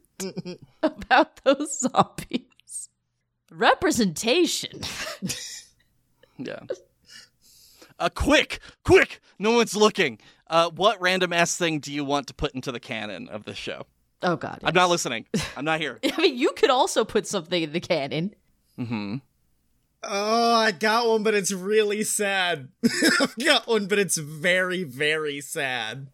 [0.82, 2.88] about those zombies.
[3.50, 4.82] Representation."
[6.38, 6.60] Yeah.
[7.98, 9.20] Uh, quick, quick!
[9.38, 10.18] No one's looking.
[10.46, 13.58] Uh, what random ass thing do you want to put into the canon of this
[13.58, 13.86] show?
[14.22, 14.60] Oh God!
[14.62, 15.26] I'm not listening.
[15.56, 15.98] I'm not here.
[16.04, 18.34] I mean, you could also put something in the canon.
[18.76, 19.16] hmm
[20.02, 22.68] Oh, I got one, but it's really sad.
[23.20, 26.06] I've got one, but it's very, very sad.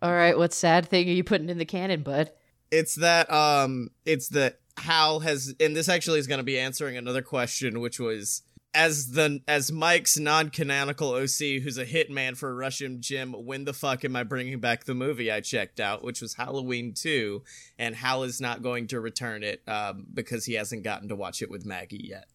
[0.00, 2.30] All right, what sad thing are you putting in the canon, bud?
[2.70, 7.22] It's that um it's that Hal has and this actually is gonna be answering another
[7.22, 8.42] question, which was
[8.74, 13.72] as the as Mike's non-canonical OC, who's a hitman for a Russian Jim, when the
[13.72, 17.42] fuck am I bringing back the movie I checked out, which was Halloween 2,
[17.78, 21.42] and Hal is not going to return it um, because he hasn't gotten to watch
[21.42, 22.26] it with Maggie yet.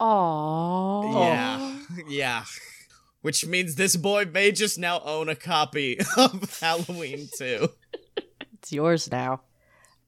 [0.00, 1.14] Aww.
[1.14, 1.78] Yeah,
[2.08, 2.44] yeah.
[3.20, 7.68] Which means this boy may just now own a copy of Halloween 2.
[8.54, 9.42] It's yours now.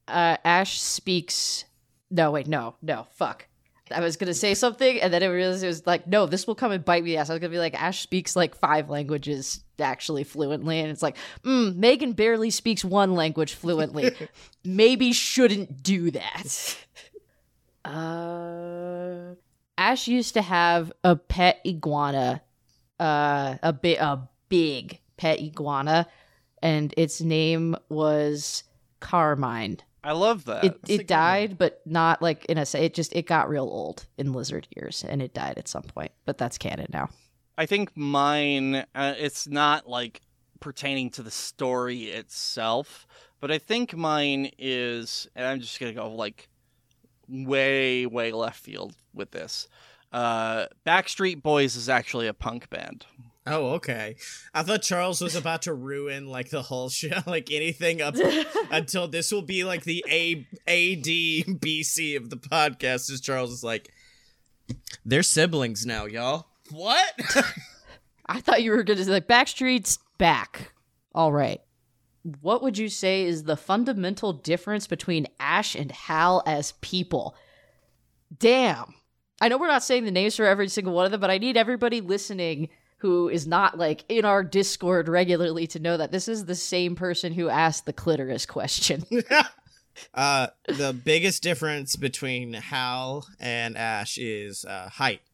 [0.08, 1.64] Uh, Ash speaks.
[2.10, 3.46] No, wait, no, no, fuck.
[3.94, 6.54] I was gonna say something, and then I realized it was like, no, this will
[6.54, 7.30] come and bite me ass.
[7.30, 11.16] I was gonna be like, Ash speaks like five languages actually fluently, and it's like,
[11.42, 14.10] mm, Megan barely speaks one language fluently.
[14.64, 16.76] Maybe shouldn't do that.
[17.84, 19.34] uh,
[19.78, 22.42] Ash used to have a pet iguana,
[23.00, 26.06] uh, a bit a big pet iguana,
[26.62, 28.64] and its name was
[29.00, 29.78] Carmine.
[30.04, 30.64] I love that.
[30.64, 32.84] It it good died, but not like in a say.
[32.84, 36.12] It just it got real old in lizard years, and it died at some point.
[36.24, 37.08] But that's canon now.
[37.56, 40.20] I think mine, uh, it's not like
[40.60, 43.06] pertaining to the story itself,
[43.40, 46.48] but I think mine is, and I'm just going to go like
[47.28, 49.68] way, way left field with this.
[50.12, 53.06] Uh, Backstreet Boys is actually a punk band.
[53.46, 54.16] Oh, okay.
[54.54, 58.14] I thought Charles was about to ruin like the whole show, like anything up
[58.70, 63.10] until this will be like the A A D B C of the podcast.
[63.12, 63.90] As Charles is like,
[65.04, 66.46] they're siblings now, y'all.
[66.70, 67.20] What?
[68.26, 70.72] I thought you were going to say like Backstreet's back.
[71.14, 71.60] All right.
[72.40, 77.36] What would you say is the fundamental difference between Ash and Hal as people?
[78.38, 78.94] Damn.
[79.42, 81.36] I know we're not saying the names for every single one of them, but I
[81.36, 82.70] need everybody listening
[83.04, 86.96] who is not like in our Discord regularly to know that this is the same
[86.96, 89.04] person who asked the clitoris question.
[90.14, 95.20] uh, the biggest difference between Hal and Ash is uh, height.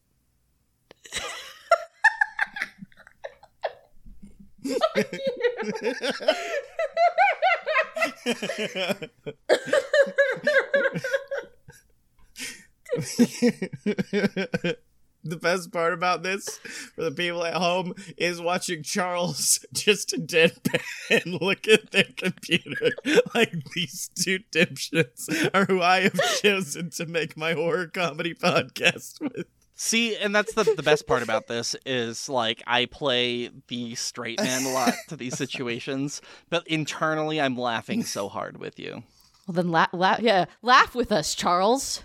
[15.22, 16.58] the best part about this
[16.94, 22.90] for the people at home is watching Charles just a deadpan look at their computer
[23.34, 29.20] like these two dipshits are who I have chosen to make my horror comedy podcast
[29.20, 29.46] with.
[29.74, 34.38] See, and that's the the best part about this is like I play the straight
[34.38, 39.04] man a lot to these situations, but internally I'm laughing so hard with you.
[39.46, 42.02] well, then laugh, la- yeah, laugh with us, Charles.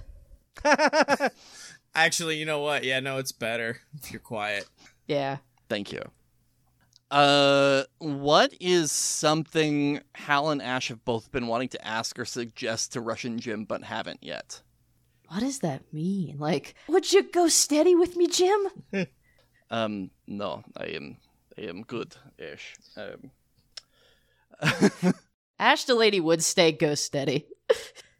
[1.95, 2.83] Actually, you know what?
[2.83, 4.65] Yeah, no, it's better if you're quiet.
[5.07, 5.37] Yeah.
[5.69, 6.01] Thank you.
[7.09, 12.93] Uh, what is something Hal and Ash have both been wanting to ask or suggest
[12.93, 14.61] to Russian Jim but haven't yet?
[15.29, 16.35] What does that mean?
[16.37, 18.67] Like, would you go steady with me, Jim?
[19.71, 21.17] Um, no, I am,
[21.57, 22.75] I am good, Ash.
[22.95, 23.31] Um,
[25.59, 27.47] Ash Delaney would stay go steady.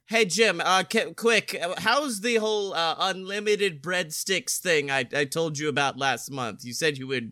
[0.08, 0.84] Hey Jim, uh,
[1.16, 6.30] quick, uh, how's the whole uh, unlimited breadsticks thing I I told you about last
[6.30, 6.64] month?
[6.64, 7.32] You said you would.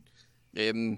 [0.57, 0.97] um,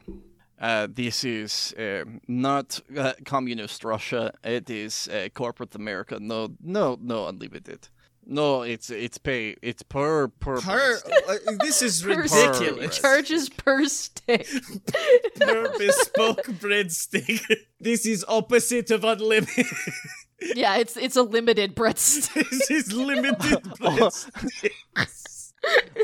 [0.57, 4.33] uh, this is uh, not uh, communist Russia.
[4.41, 6.17] It is corporate America.
[6.17, 7.89] No, no, no unlimited.
[8.27, 9.55] No, it's it's pay.
[9.61, 10.59] It's per per.
[10.59, 10.99] Per,
[11.29, 12.95] uh, this is Per ridiculous.
[12.95, 13.03] stick.
[13.03, 14.47] Charges per stick.
[15.39, 17.41] per bespoke breadstick.
[17.79, 19.67] This is opposite of unlimited.
[20.55, 22.49] yeah, it's it's a limited breadstick.
[22.49, 25.53] this is limited breadsticks.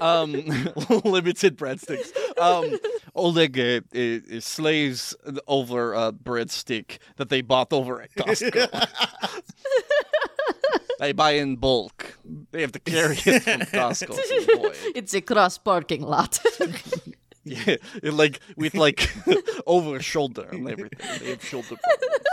[0.01, 0.31] um,
[1.03, 2.11] limited breadsticks.
[2.39, 2.77] Um,
[3.15, 5.15] Oleg uh, uh, slaves
[5.47, 8.87] over a breadstick that they bought over at Costco.
[11.01, 12.17] They buy in bulk.
[12.51, 16.39] They have to carry it from Costco to it's a cross parking lot.
[17.43, 19.11] Yeah, it, like with like
[19.65, 20.99] over shoulder and everything.
[21.19, 22.27] They have shoulder problems.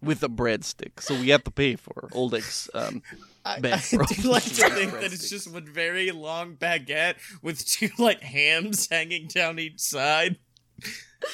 [0.00, 3.02] with a breadstick, so we have to pay for Oleg's um,
[3.44, 7.90] I, I do like to think that it's just one very long baguette with two
[7.98, 10.38] like hams hanging down each side.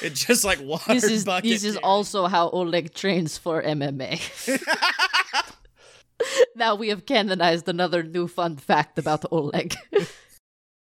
[0.01, 1.51] It's just like water this is bucket.
[1.51, 4.19] this is also how Oleg trains for MMA.
[6.55, 9.75] now we have canonized another new fun fact about Oleg.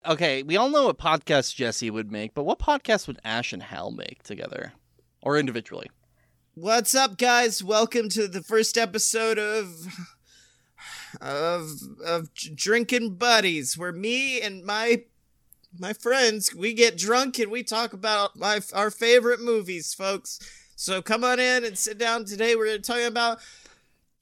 [0.06, 3.64] Okay, we all know what podcast Jesse would make, but what podcast would Ash and
[3.64, 4.74] Hal make together?
[5.22, 5.90] Or individually?
[6.56, 7.64] What's up, guys?
[7.64, 9.88] Welcome to the first episode of
[11.22, 11.70] of
[12.06, 15.04] of drinking buddies, where me and my
[15.80, 20.38] my friends we get drunk and we talk about my our favorite movies, folks.
[20.76, 22.26] So come on in and sit down.
[22.26, 23.40] Today we're talking about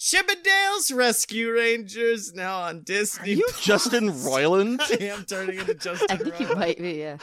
[0.02, 3.34] Chippendales Rescue Rangers now on Disney.
[3.34, 4.82] Are you Justin Roiland?
[4.82, 6.08] I am turning into Justin.
[6.10, 7.18] I think you might be, yeah.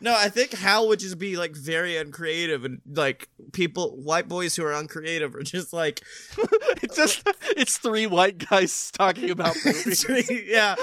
[0.00, 4.56] No, I think Hal would just be like very uncreative and like people, white boys
[4.56, 6.00] who are uncreative are just like,
[6.82, 7.22] it's just
[7.56, 10.04] it's three white guys talking about movies.
[10.44, 10.74] yeah,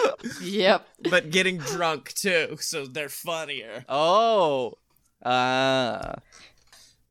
[0.42, 0.88] Yep.
[1.10, 3.84] but getting drunk too, so they're funnier.
[3.90, 4.76] oh.
[5.26, 6.14] Ah.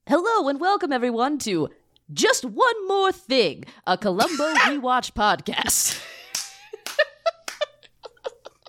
[0.09, 1.68] Hello and welcome everyone to
[2.12, 6.02] Just One More Thing, a Columbo rewatch podcast.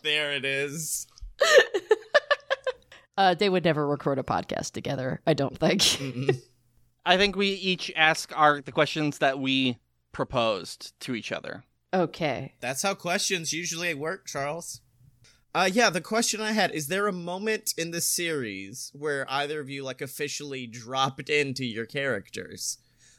[0.04, 1.08] There it is.
[3.18, 5.84] Uh, they would never record a podcast together, I don't think.
[7.06, 9.78] I think we each ask our the questions that we
[10.12, 11.64] proposed to each other.
[11.94, 12.56] okay.
[12.62, 14.82] That's how questions usually work, Charles.
[15.54, 19.60] Uh, yeah, the question I had is there a moment in the series where either
[19.60, 22.78] of you like officially dropped into your characters?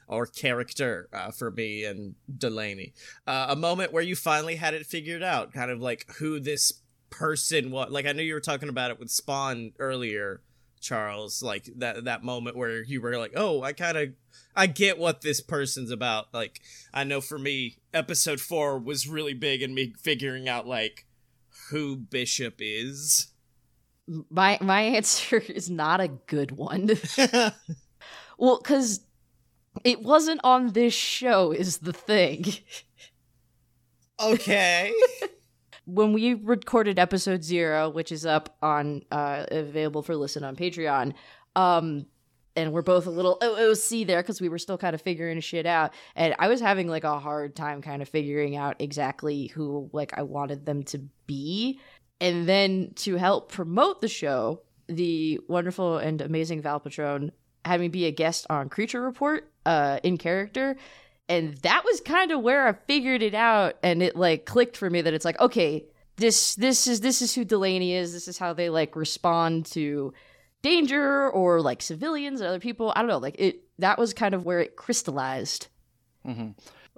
[0.09, 2.92] Or character uh, for me and Delaney.
[3.26, 6.82] Uh, a moment where you finally had it figured out, kind of like who this
[7.12, 7.90] person was.
[7.90, 10.40] Like I knew you were talking about it with Spawn earlier,
[10.80, 11.42] Charles.
[11.42, 14.09] Like that that moment where you were like, "Oh, I kind of
[14.57, 16.61] I get what this person's about." Like
[16.92, 21.07] I know for me, episode 4 was really big in me figuring out like
[21.70, 23.28] who Bishop is.
[24.30, 26.90] My my answer is not a good one.
[28.38, 29.00] well, because
[29.84, 31.52] it wasn't on this show.
[31.52, 32.46] Is the thing.
[34.20, 34.92] okay.
[35.84, 41.14] when we recorded episode zero, which is up on uh available for listen on Patreon,
[41.56, 42.06] um,
[42.54, 45.66] and we're both a little OOC there because we were still kind of figuring shit
[45.66, 49.90] out, and I was having like a hard time kind of figuring out exactly who
[49.92, 51.80] like I wanted them to be,
[52.20, 57.32] and then to help promote the show, the wonderful and amazing Val Patron
[57.64, 60.76] had me be a guest on Creature Report, uh, in character,
[61.28, 64.90] and that was kind of where I figured it out, and it like clicked for
[64.90, 65.84] me that it's like, okay,
[66.16, 68.12] this this is this is who Delaney is.
[68.12, 70.12] This is how they like respond to
[70.62, 72.92] danger or like civilians and other people.
[72.94, 73.62] I don't know, like it.
[73.78, 75.68] That was kind of where it crystallized.
[76.26, 76.50] Mm-hmm.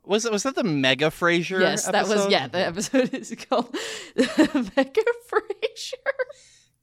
[0.05, 1.61] Was was that the Mega Frasier?
[1.61, 2.33] yes, that was episode?
[2.33, 2.49] yeah.
[2.49, 3.75] The episode is called
[4.17, 6.13] Mega Frasier.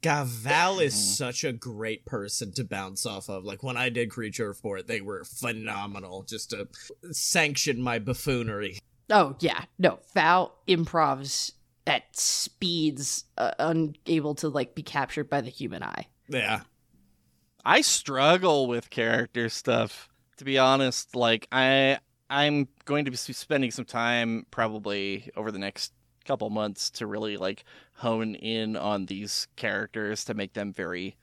[0.02, 1.16] God, Val is Mhm.
[1.16, 3.43] such a great person to bounce off of.
[3.43, 6.68] Like when I did Creature Report, they were phenomenal just to
[7.12, 8.80] sanction my buffoonery.
[9.10, 11.52] Oh yeah, no, Val improvs
[11.86, 16.08] at speeds uh, unable to like be captured by the human eye.
[16.28, 16.62] Yeah.
[17.64, 20.10] I struggle with character stuff.
[20.38, 21.99] To be honest, like I
[22.30, 25.91] I'm going to be spending some time probably over the next
[26.26, 27.63] couple months to really like
[27.95, 31.15] hone in on these characters to make them very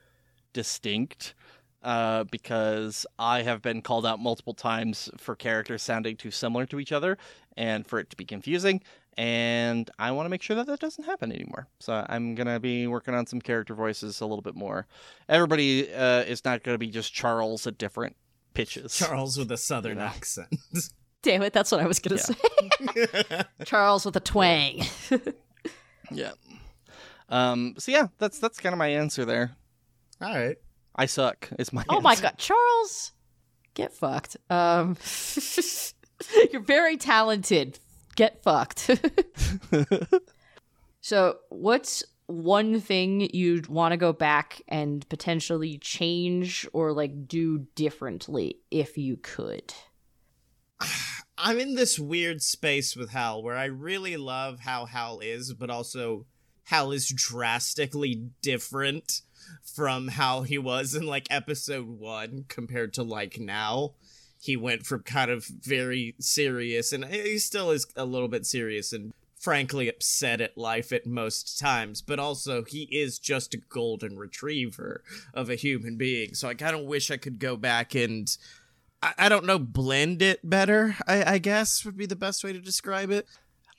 [0.53, 1.35] distinct.
[1.81, 6.81] Uh, because I have been called out multiple times for characters sounding too similar to
[6.81, 7.17] each other
[7.57, 8.83] and for it to be confusing.
[9.17, 11.69] And I want to make sure that that doesn't happen anymore.
[11.79, 14.89] So I'm going to be working on some character voices a little bit more
[15.29, 18.17] everybody uh, is not going to be just Charles at different
[18.55, 18.97] pitches.
[18.97, 20.07] Charles with a southern Yeah.
[20.07, 20.49] accent.
[21.23, 22.21] Damn it, that's what I was gonna
[22.95, 23.07] Yeah.
[23.07, 23.43] say.
[23.65, 24.83] Charles with a twang.
[26.11, 26.33] Yeah.
[27.29, 27.75] Um.
[27.79, 29.57] So yeah, that's that's kind of my answer there.
[30.23, 30.57] All right.
[30.97, 31.49] I suck.
[31.59, 33.13] It's my Oh my god, Charles,
[33.75, 34.37] get fucked.
[34.51, 34.97] Um,
[36.53, 37.79] you're very talented.
[38.17, 38.91] Get fucked.
[41.01, 47.59] so, what's one thing you'd want to go back and potentially change or like do
[47.77, 49.73] differently if you could?
[51.37, 55.71] I'm in this weird space with Hal where I really love how Hal is, but
[55.71, 56.27] also
[56.65, 59.23] Hal is drastically different
[59.63, 63.93] from how he was in like episode one compared to like now.
[64.41, 68.93] He went from kind of very serious, and he still is a little bit serious
[68.93, 74.19] and frankly upset at life at most times, but also he is just a golden
[74.19, 75.03] retriever
[75.33, 76.35] of a human being.
[76.35, 78.37] So I kind of wish I could go back and
[79.03, 82.53] I, I don't know, blend it better, I, I guess would be the best way
[82.53, 83.27] to describe it.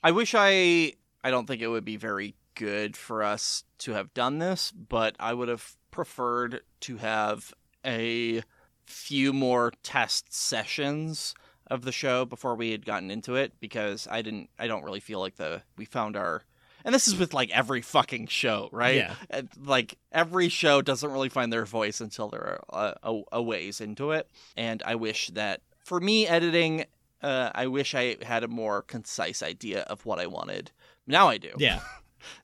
[0.02, 0.94] I wish I.
[1.22, 5.16] I don't think it would be very good for us to have done this, but
[5.20, 7.52] I would have preferred to have
[7.84, 8.42] a
[8.86, 11.34] few more test sessions
[11.66, 14.48] of the show before we had gotten into it because I didn't.
[14.58, 16.42] I don't really feel like the we found our.
[16.84, 18.96] And this is with like every fucking show, right?
[18.96, 19.14] Yeah.
[19.28, 23.80] And, Like every show doesn't really find their voice until they're a, a, a ways
[23.80, 24.28] into it.
[24.56, 26.84] And I wish that for me editing,
[27.22, 30.70] uh, I wish I had a more concise idea of what I wanted.
[31.06, 31.52] Now I do.
[31.58, 31.80] Yeah.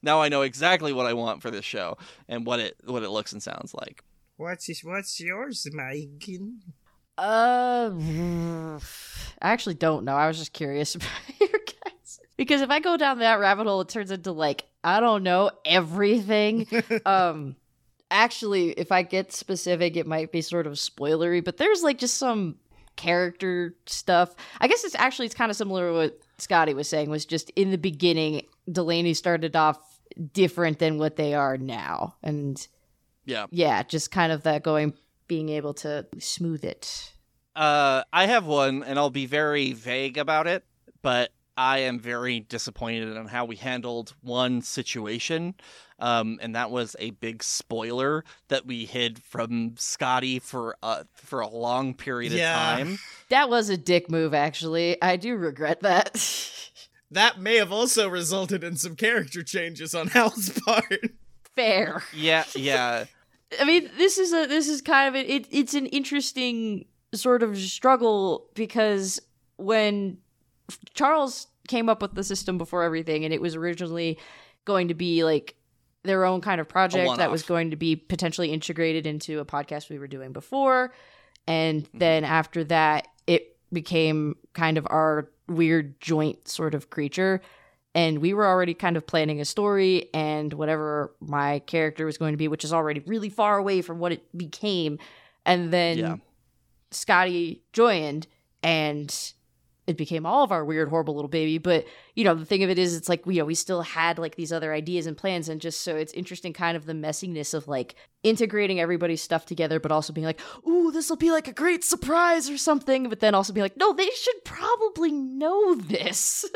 [0.00, 1.98] Now I know exactly what I want for this show
[2.30, 4.02] and what it what it looks and sounds like.
[4.38, 6.62] What's what's yours, Megan?
[7.18, 7.90] Uh,
[9.42, 10.16] I actually don't know.
[10.16, 11.92] I was just curious about your guys
[12.36, 15.50] because if I go down that rabbit hole, it turns into like I don't know
[15.64, 16.66] everything.
[17.06, 17.56] um,
[18.10, 22.16] actually, if I get specific, it might be sort of spoilery, but there's like just
[22.18, 22.56] some
[22.96, 24.34] character stuff.
[24.60, 27.10] I guess it's actually it's kind of similar to what Scottye was saying.
[27.10, 29.78] Was just in the beginning, Delaney started off
[30.32, 32.66] different than what they are now, and
[33.26, 33.46] Yeah.
[33.50, 34.94] yeah, just kind of that going,
[35.28, 37.12] being able to smooth it.
[37.54, 40.64] Uh, I have one, and I'll be very vague about it,
[41.02, 45.54] but I am very disappointed in how we handled one situation.
[45.98, 51.40] Um, and that was a big spoiler that we hid from Scottye for uh for
[51.40, 52.72] a long period Yeah.
[52.72, 52.98] of time.
[53.30, 55.00] That was a dick move, actually.
[55.02, 56.14] I do regret that.
[57.12, 61.00] That may have also resulted in some character changes on Hal's part.
[61.54, 62.02] Fair.
[62.12, 63.04] Yeah, yeah.
[63.60, 65.46] I mean, this is a this is kind of a, it.
[65.52, 69.20] It's an interesting sort of struggle because
[69.56, 70.18] when
[70.94, 74.18] Charles came up with the system before everything, and it was originally
[74.64, 75.56] going to be like
[76.02, 79.90] their own kind of project that was going to be potentially integrated into a podcast
[79.90, 80.92] we were doing before,
[81.46, 81.98] and mm-hmm.
[81.98, 87.40] then after that, it became kind of our weird joint sort of creature.
[87.94, 92.34] and we were already kind of planning a story and whatever my character was going
[92.34, 94.98] to be, which is already really far away from what it became.
[95.46, 96.16] And then Yeah.
[96.90, 98.26] Scottye joined
[98.62, 99.32] and
[99.86, 101.58] it became all of our weird, horrible little baby.
[101.58, 104.18] But you know, the thing of it is, it's like you know, we still had
[104.18, 107.54] like these other ideas and plans, and just so it's interesting, kind of the messiness
[107.54, 111.48] of like integrating everybody's stuff together, but also being like, "Ooh, this will be like
[111.48, 115.74] a great surprise or something," but then also be like, "No, they should probably know
[115.74, 116.44] this."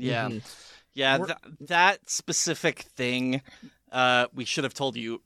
[0.00, 0.28] Yeah.
[0.28, 0.42] Mhm.
[0.94, 1.38] Yeah, th-
[1.68, 3.42] that specific thing
[3.90, 5.22] uh we should have told you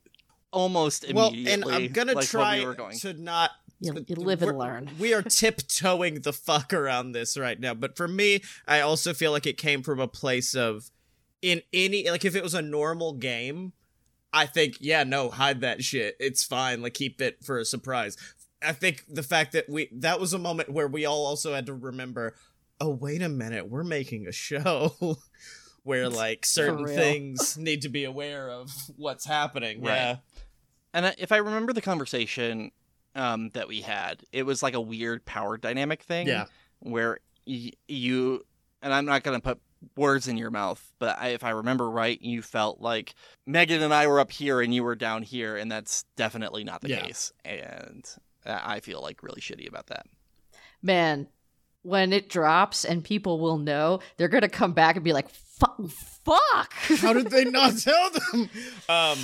[0.53, 1.45] almost immediately.
[1.65, 2.99] Well, and I'm gonna like, try we were going.
[2.99, 3.51] to not.
[3.81, 4.91] You- you live and learn.
[5.01, 9.33] We are tiptoeing the fuck around this right now, but for me, I also feel
[9.33, 10.91] like it came from a place of,
[11.41, 13.73] in any like if it was a normal game,
[14.33, 16.17] I think yeah, no, hide that shit.
[16.21, 16.81] It's fine.
[16.81, 18.17] Like keep it for a surprise.
[18.63, 21.67] I think the fact that we that was a moment where we all also had
[21.67, 22.37] to remember,
[22.81, 25.19] oh wait a minute, we're making a show.
[25.85, 29.83] Where like certain things need to be aware of what's happening.
[29.83, 29.97] Right.
[29.97, 30.17] Yeah.
[30.95, 32.71] And if I remember the conversation
[33.15, 36.27] um, that we had, it was like a weird power dynamic thing.
[36.27, 36.47] Yeah.
[36.81, 38.45] Where y- you,
[38.83, 39.61] and I'm not going to put
[39.97, 43.15] words in your mouth, but I, if I remember right, you felt like
[43.47, 46.81] Megan and I were up here and you were down here, and that's definitely not
[46.83, 47.03] the Yeah.
[47.03, 47.33] case.
[47.45, 48.05] And
[48.47, 50.07] I I feel like really shitty about that.
[50.83, 51.29] Man,
[51.83, 55.29] when it drops and people will know, they're gonna come back and be like,
[55.59, 58.51] "Fu- "Fuck!" How did they not tell them?
[58.89, 59.19] Um,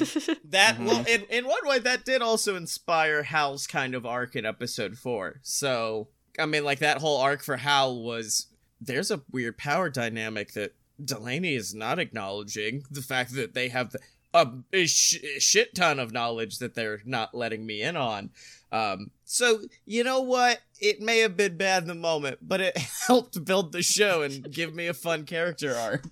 [0.45, 0.87] that Mhm.
[0.87, 4.99] well, in in one way, that did also inspire Hal's kind of arc in episode
[4.99, 5.41] four.
[5.43, 6.09] So
[6.39, 8.47] I mean, like that whole arc for Hal was
[8.81, 10.75] there's a weird power dynamic that
[11.05, 12.85] Delaney is not acknowledging.
[12.91, 13.95] The fact that they have
[14.35, 18.31] a, a sh- shit ton of knowledge that they're not letting me in on.
[18.71, 20.61] Um, so you know what?
[20.81, 22.77] It may have been bad in the moment, but it
[23.07, 26.05] helped build the show and give me a fun character arc.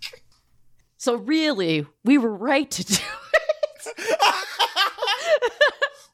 [0.97, 4.19] so really, we were right to do it.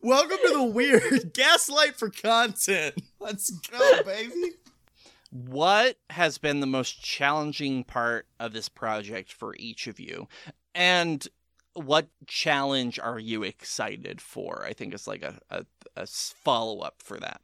[0.04, 2.96] Welcome to the weird gaslight for content.
[3.20, 4.54] Let's go, baby.
[5.30, 10.26] What has been the most challenging part of this project for each of you?
[10.74, 11.26] And
[11.74, 14.64] what challenge are you excited for?
[14.64, 15.64] I think it's like a,
[15.96, 17.40] a, follow up for that.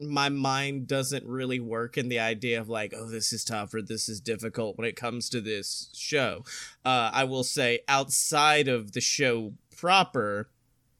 [0.00, 3.82] My mind doesn't really work in the idea of like, oh, this is tough or
[3.82, 6.44] this is difficult when it comes to this show.
[6.84, 10.48] Uh, I will say, outside of the show proper,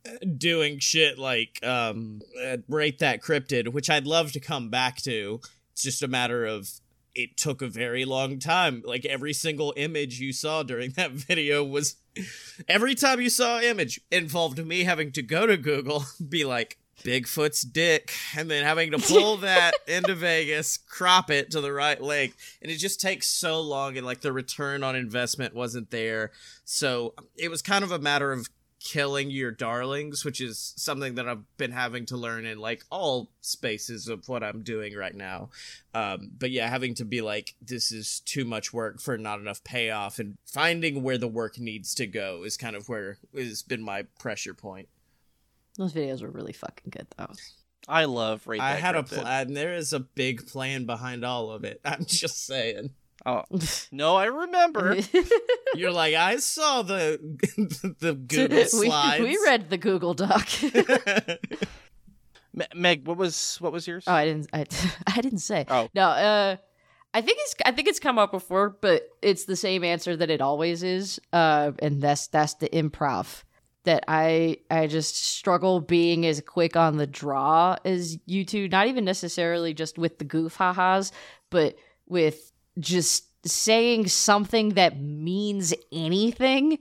[0.06, 4.96] uh, doing shit like um, uh, rate that cryptid, which I'd love to come back
[5.02, 5.40] to.
[5.72, 6.70] It's just a matter of
[7.14, 8.82] it took a very long time.
[8.84, 11.96] Like every single image you saw during that video was
[12.68, 16.78] every time you saw an image involved me having to go to Google, be like
[17.02, 22.00] Bigfoot's dick, and then having to pull that into Vegas, crop it to the right
[22.00, 26.30] length, and it just takes so long, and like the return on investment wasn't there.
[26.64, 28.48] So it was kind of a matter of
[28.82, 33.30] killing your darlings, which is something that I've been having to learn in like all
[33.40, 35.50] spaces of what I'm doing right now.
[35.94, 39.62] Um, but yeah, having to be like, this is too much work for not enough
[39.62, 43.82] payoff, and finding where the work needs to go is kind of where has been
[43.82, 44.88] my pressure point.
[45.76, 47.32] Those videos were really fucking good, though.
[47.88, 49.54] I love Rate I had a plan.
[49.54, 51.80] There is a big plan behind all of it.
[51.84, 52.90] I'm just saying.
[53.24, 53.44] Oh
[53.92, 54.96] no, I remember.
[55.74, 57.18] You're like, I saw the
[58.00, 59.22] the Google we, slides.
[59.22, 60.48] we read the Google Doc.
[62.54, 64.04] Me- Meg, what was what was yours?
[64.06, 64.48] Oh, I didn't.
[64.52, 64.66] I,
[65.06, 65.64] I didn't say.
[65.68, 65.88] Oh.
[65.94, 66.08] no.
[66.08, 66.56] Uh,
[67.14, 67.54] I think it's.
[67.64, 71.20] I think it's come up before, but it's the same answer that it always is.
[71.32, 73.44] Uh, and that's that's the improv.
[73.84, 78.68] That I I just struggle being as quick on the draw as you two.
[78.68, 81.10] Not even necessarily just with the goof ha-has,
[81.50, 86.78] but with just saying something that means anything.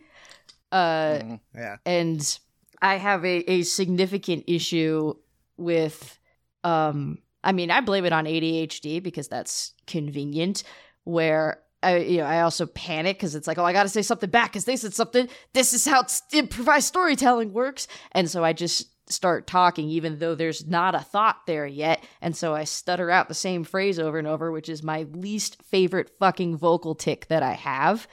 [0.72, 1.40] Uh, Mhm.
[1.56, 1.78] yeah.
[1.86, 2.40] and
[2.82, 5.14] I have a, a significant issue
[5.58, 6.18] with
[6.64, 10.64] um I mean I blame it on ADHD because that's convenient
[11.04, 14.02] where I you know I also panic cuz it's like oh I got to say
[14.02, 18.54] something back cuz they said something this is how improvised storytelling works and so I
[18.54, 23.12] just start talking even though there's not a thought there yet and so I stutter
[23.12, 27.28] out the same phrase over and over which is my least favorite fucking vocal tick
[27.28, 28.08] that I have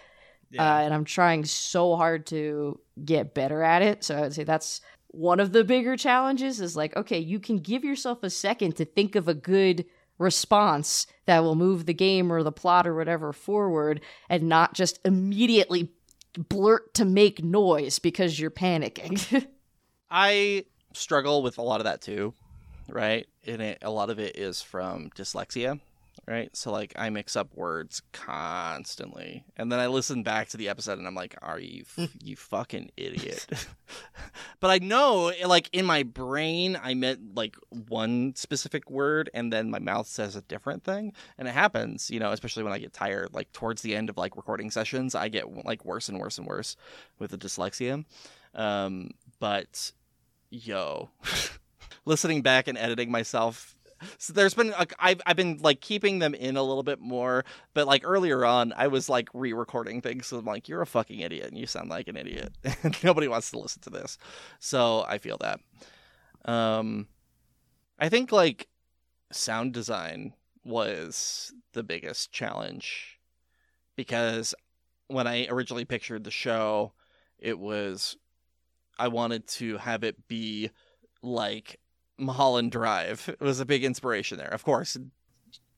[0.57, 4.05] uh, and I'm trying so hard to get better at it.
[4.05, 7.59] So I would say that's one of the bigger challenges is like, okay, you can
[7.59, 9.84] give yourself a second to think of a good
[10.18, 14.99] response that will move the game or the plot or whatever forward and not just
[15.05, 15.92] immediately
[16.36, 19.46] blurt to make noise because you're panicking.
[20.11, 20.64] I
[20.99, 22.34] struggle with a lot of that too,
[22.88, 23.26] right?
[23.46, 25.80] And it, a lot of it is from dyslexia,
[26.26, 26.55] right?
[26.57, 30.99] So like I mix up words constantly, and then I listen back to the episode,
[30.99, 33.46] and I'm like, "Are you f- you fucking idiot?"
[34.61, 39.70] but I know, like in my brain, I meant like one specific word, and then
[39.70, 42.92] my mouth says a different thing, and it happens, you know, especially when I get
[42.92, 43.32] tired.
[43.32, 46.46] Like towards the end of like recording sessions, I get like worse and worse and
[46.46, 46.76] worse
[47.18, 48.05] with the dyslexia.
[48.55, 49.92] Um, but
[50.51, 51.11] yo,
[52.05, 53.76] listening back and editing myself
[54.18, 57.44] so there's been like I've I've been like keeping them in a little bit more,
[57.74, 60.26] but like earlier on, I was like re-recording things.
[60.26, 62.53] So I'm like, you're a fucking idiot, and you sound like an idiot,
[63.03, 64.18] nobody wants to listen to this.
[64.61, 65.61] So I feel that.
[66.44, 67.09] Um,
[67.99, 68.68] I think like
[69.32, 70.34] sound design
[70.64, 73.18] was the biggest challenge
[73.96, 74.55] because
[75.09, 76.92] when I originally pictured the show,
[77.38, 78.16] it was
[78.99, 80.70] I wanted to have it be
[81.22, 81.78] like
[82.18, 84.49] Mulholland Drive it was a big inspiration there.
[84.49, 84.96] Of course,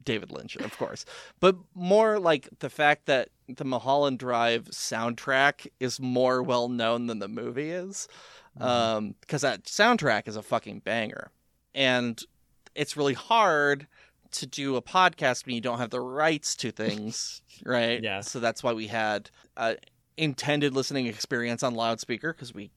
[0.02, 1.04] David Lynch, of course,
[1.40, 7.18] but more like the fact that the Mulholland Drive soundtrack is more well known than
[7.18, 8.08] the movie is,
[8.58, 11.30] um, because that soundtrack is a fucking banger,
[11.74, 12.22] and
[12.74, 13.86] it's really hard
[14.32, 18.02] to do a podcast when you don't have the rights to things, right?
[18.02, 18.20] Yeah.
[18.20, 19.76] So that's why we had a
[20.16, 22.70] intended listening experience on loudspeaker because we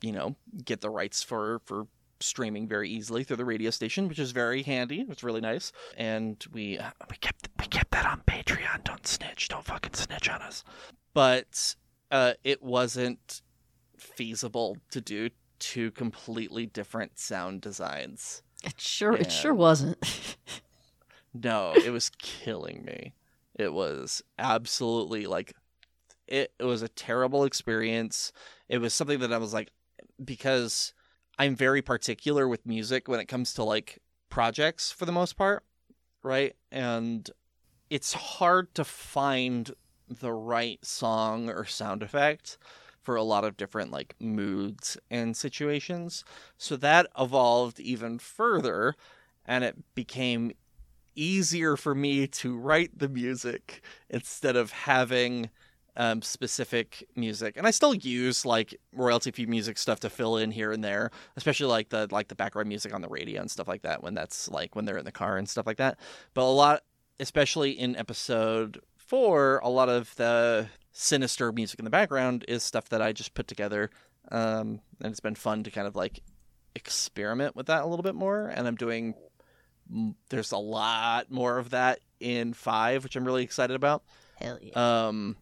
[0.00, 1.86] you know, get the rights for for
[2.20, 5.06] streaming very easily through the radio station, which is very handy.
[5.08, 6.78] It's really nice, and we
[7.10, 8.84] we kept we kept that on Patreon.
[8.84, 9.48] Don't snitch.
[9.48, 10.64] Don't fucking snitch on us.
[11.14, 11.74] But
[12.10, 13.42] uh, it wasn't
[13.96, 18.42] feasible to do two completely different sound designs.
[18.64, 19.98] It sure it sure wasn't.
[21.34, 23.14] No, it was killing me.
[23.54, 25.52] It was absolutely like
[26.26, 28.32] it, it was a terrible experience.
[28.68, 29.70] It was something that I was like
[30.24, 30.92] because
[31.38, 35.64] I'm very particular with music when it comes to like projects for the most part,
[36.22, 36.54] right?
[36.72, 37.28] And
[37.90, 39.70] it's hard to find
[40.08, 42.58] the right song or sound effect
[43.00, 46.24] for a lot of different like moods and situations.
[46.56, 48.94] So that evolved even further
[49.46, 50.52] and it became
[51.14, 55.50] easier for me to write the music instead of having
[55.98, 57.56] um, specific music.
[57.56, 61.10] And I still use like royalty free music stuff to fill in here and there,
[61.36, 64.14] especially like the like the background music on the radio and stuff like that when
[64.14, 65.98] that's like when they're in the car and stuff like that.
[66.32, 66.82] But a lot
[67.20, 72.88] especially in episode 4, a lot of the sinister music in the background is stuff
[72.90, 73.90] that I just put together
[74.30, 76.20] um, and it's been fun to kind of like
[76.76, 79.14] experiment with that a little bit more and I'm doing
[80.28, 84.04] there's a lot more of that in 5 which I'm really excited about.
[84.36, 85.06] Hell yeah.
[85.08, 85.36] Um,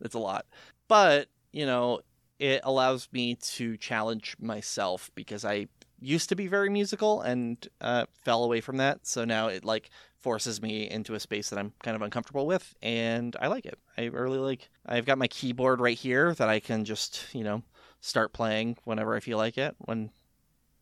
[0.00, 0.46] it's a lot,
[0.88, 2.00] but you know,
[2.38, 5.66] it allows me to challenge myself because I
[6.00, 9.06] used to be very musical and uh, fell away from that.
[9.06, 9.90] So now it like
[10.20, 13.78] forces me into a space that I'm kind of uncomfortable with, and I like it.
[13.96, 14.68] I really like.
[14.86, 17.62] I've got my keyboard right here that I can just you know
[18.00, 20.10] start playing whenever I feel like it when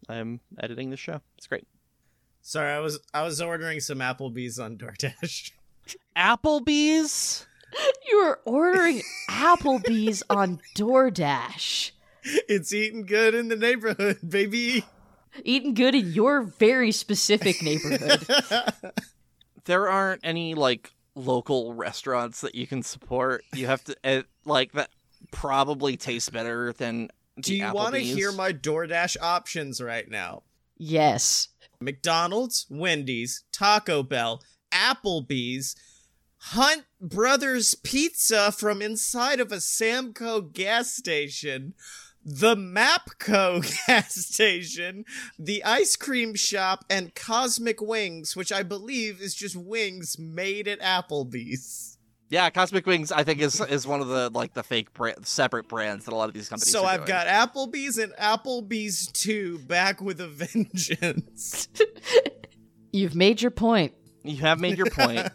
[0.09, 1.21] I'm editing the show.
[1.39, 1.67] It's great.
[2.43, 5.53] Sorry, I was I was ordering some Applebee's on DoorDash.
[6.17, 7.47] Applebee's.
[8.09, 11.93] You were ordering Applebee's on DoorDash.
[12.49, 14.85] it's eating good in the neighborhood, baby.
[15.45, 18.27] Eating good in your very specific neighborhood.
[19.65, 23.45] there aren't any like local restaurants that you can support.
[23.55, 24.91] You have to uh, like that
[25.31, 27.11] probably tastes better than.
[27.39, 30.43] Do you want to hear my DoorDash options right now?
[30.79, 31.49] yes.
[31.81, 34.43] McDonald's, Wendy's, Taco Bell,
[34.73, 35.77] Applebee's,
[36.39, 41.75] Hunt Brothers Pizza from inside of a Samco gas station,
[42.25, 45.05] the Mapco gas station,
[45.39, 50.81] the ice cream shop, and Cosmic Wings, which I believe is just wings made at
[50.81, 51.99] Applebee's.
[52.29, 55.69] Yeah, Cosmic Wings I think is is one of the like the fake brand, separate
[55.69, 56.73] brands that a lot of these companies.
[56.73, 57.09] So are I've doing.
[57.09, 61.69] got Applebee's and Applebee's 2 back with a vengeance.
[62.93, 63.95] You've made your point.
[64.25, 65.29] You have made your point.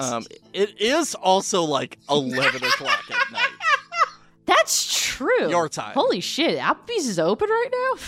[0.00, 3.48] Um, it is also like eleven o'clock at night.
[4.46, 5.48] That's true.
[5.48, 5.94] Your time.
[5.94, 6.58] Holy shit.
[6.58, 8.00] Applebee's is open right now?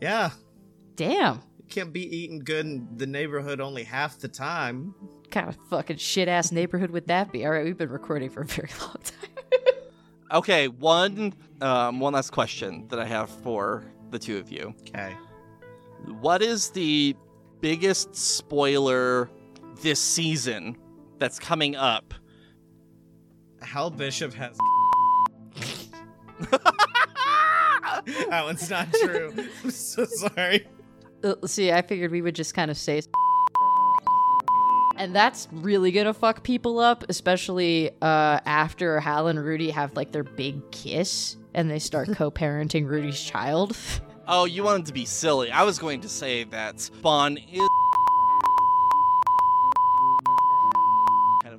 [0.00, 0.30] yeah.
[0.96, 1.36] Damn.
[1.58, 4.94] You can't be eating good in the neighborhood only half the time.
[5.30, 7.44] kind of fucking shit ass neighborhood would that be?
[7.46, 9.30] All right, we've been recording for a very long time.
[10.32, 14.72] Okay, one um, one last question that I have for the two of you.
[14.88, 15.12] Okay.
[16.20, 17.16] What is the
[17.60, 19.28] biggest spoiler
[19.82, 20.76] this season
[21.20, 22.12] that's coming up?
[23.62, 24.58] Hal Bishop has.
[26.50, 29.32] that one's not true.
[29.62, 30.66] I'm so sorry.
[31.22, 33.02] Uh, See, I figured we would just kind of say
[35.00, 40.12] and that's really gonna fuck people up, especially uh, after Hal and Rudy have like
[40.12, 43.76] their big kiss and they start co-parenting Rudy's child.
[44.28, 45.50] Oh, you wanted to be silly.
[45.50, 47.68] I was going to say that Spawn is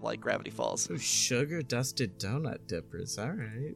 [0.01, 0.89] of like Gravity Falls.
[0.99, 3.17] Sugar dusted donut dippers.
[3.17, 3.75] All right.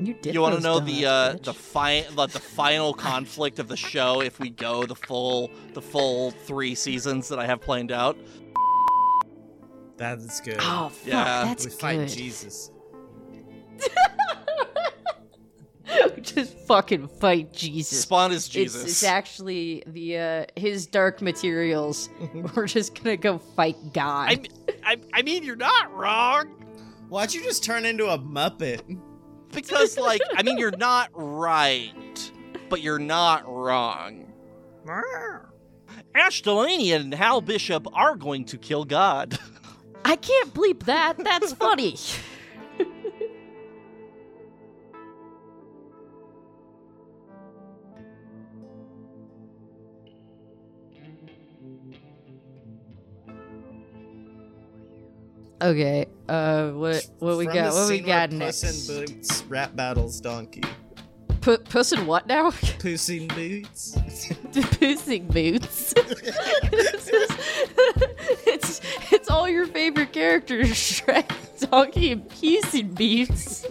[0.00, 1.56] You you want to those know the uh, donuts, the bitch.
[1.56, 6.30] fi- the, the final conflict of the show if we go the full the full
[6.30, 8.16] three seasons that I have planned out?
[9.98, 10.56] That is good.
[10.60, 11.44] Oh fuck, Yeah.
[11.44, 12.08] that's we fight good.
[12.08, 12.70] Jesus.
[16.22, 18.00] Just fucking fight Jesus.
[18.02, 18.84] Spawn is It's, Jesus.
[18.84, 22.08] it's actually the uh, his dark materials.
[22.54, 24.30] We're just gonna go fight God.
[24.30, 24.42] I,
[24.84, 26.48] I, I mean, you're not wrong.
[27.08, 28.98] Why'd you just turn into a Muppet?
[29.52, 32.32] because like I mean you're not right,
[32.68, 34.32] but you're not wrong.
[36.14, 39.38] Ash Delaney and Hal Bishop are going to kill God.
[40.04, 41.22] I can't bleep that.
[41.22, 41.96] That's funny.
[55.62, 56.06] okay.
[56.28, 57.72] Uh, what what we From got?
[57.72, 58.62] What we got next?
[58.62, 60.62] Puss in Boots rap battles donkey.
[61.40, 62.50] Pu- Puss in what now?
[62.78, 63.96] Puss in Boots.
[64.78, 65.94] Pussing boots.
[65.94, 67.36] This is-
[68.46, 71.30] it's it's all your favorite characters: Shrek,
[71.70, 73.66] Donkey, and Puss in Boots.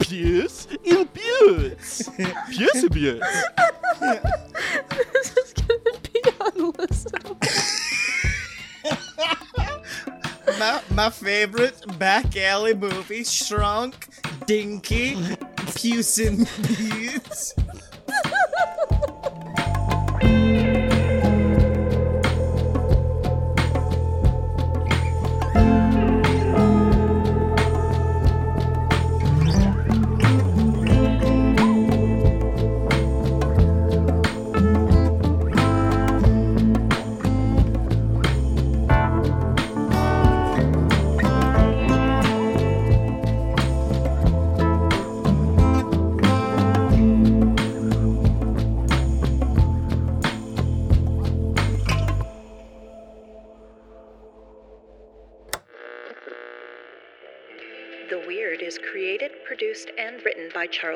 [0.00, 2.08] Puce in Boots.
[2.50, 3.44] Puce in Puce.
[11.00, 14.08] My, favorite back alley movie, Shrunk,
[14.44, 15.16] Dinky,
[15.74, 16.46] Puss in.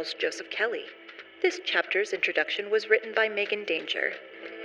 [0.05, 0.85] Charles Joseph Kelly.
[1.41, 4.13] This chapter's introduction was written by Megan Danger.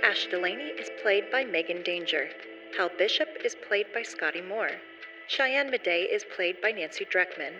[0.04, 2.28] Ash Delaney is played by Megan Danger.
[2.76, 4.72] Hal Bishop is played by Scottye Moore.
[5.28, 7.54] Cheyenne Midday is played by Nancy Dreckman.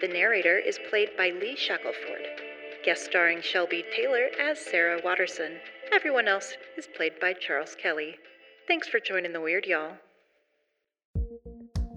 [0.00, 2.26] The narrator is played by Lee Shackelford.
[2.84, 5.60] Guest starring Shelby Taylor as Sarah Watterson.
[5.92, 8.16] Everyone else is played by Charles Kelly.
[8.66, 9.92] Thanks for joining the Weird, y'all.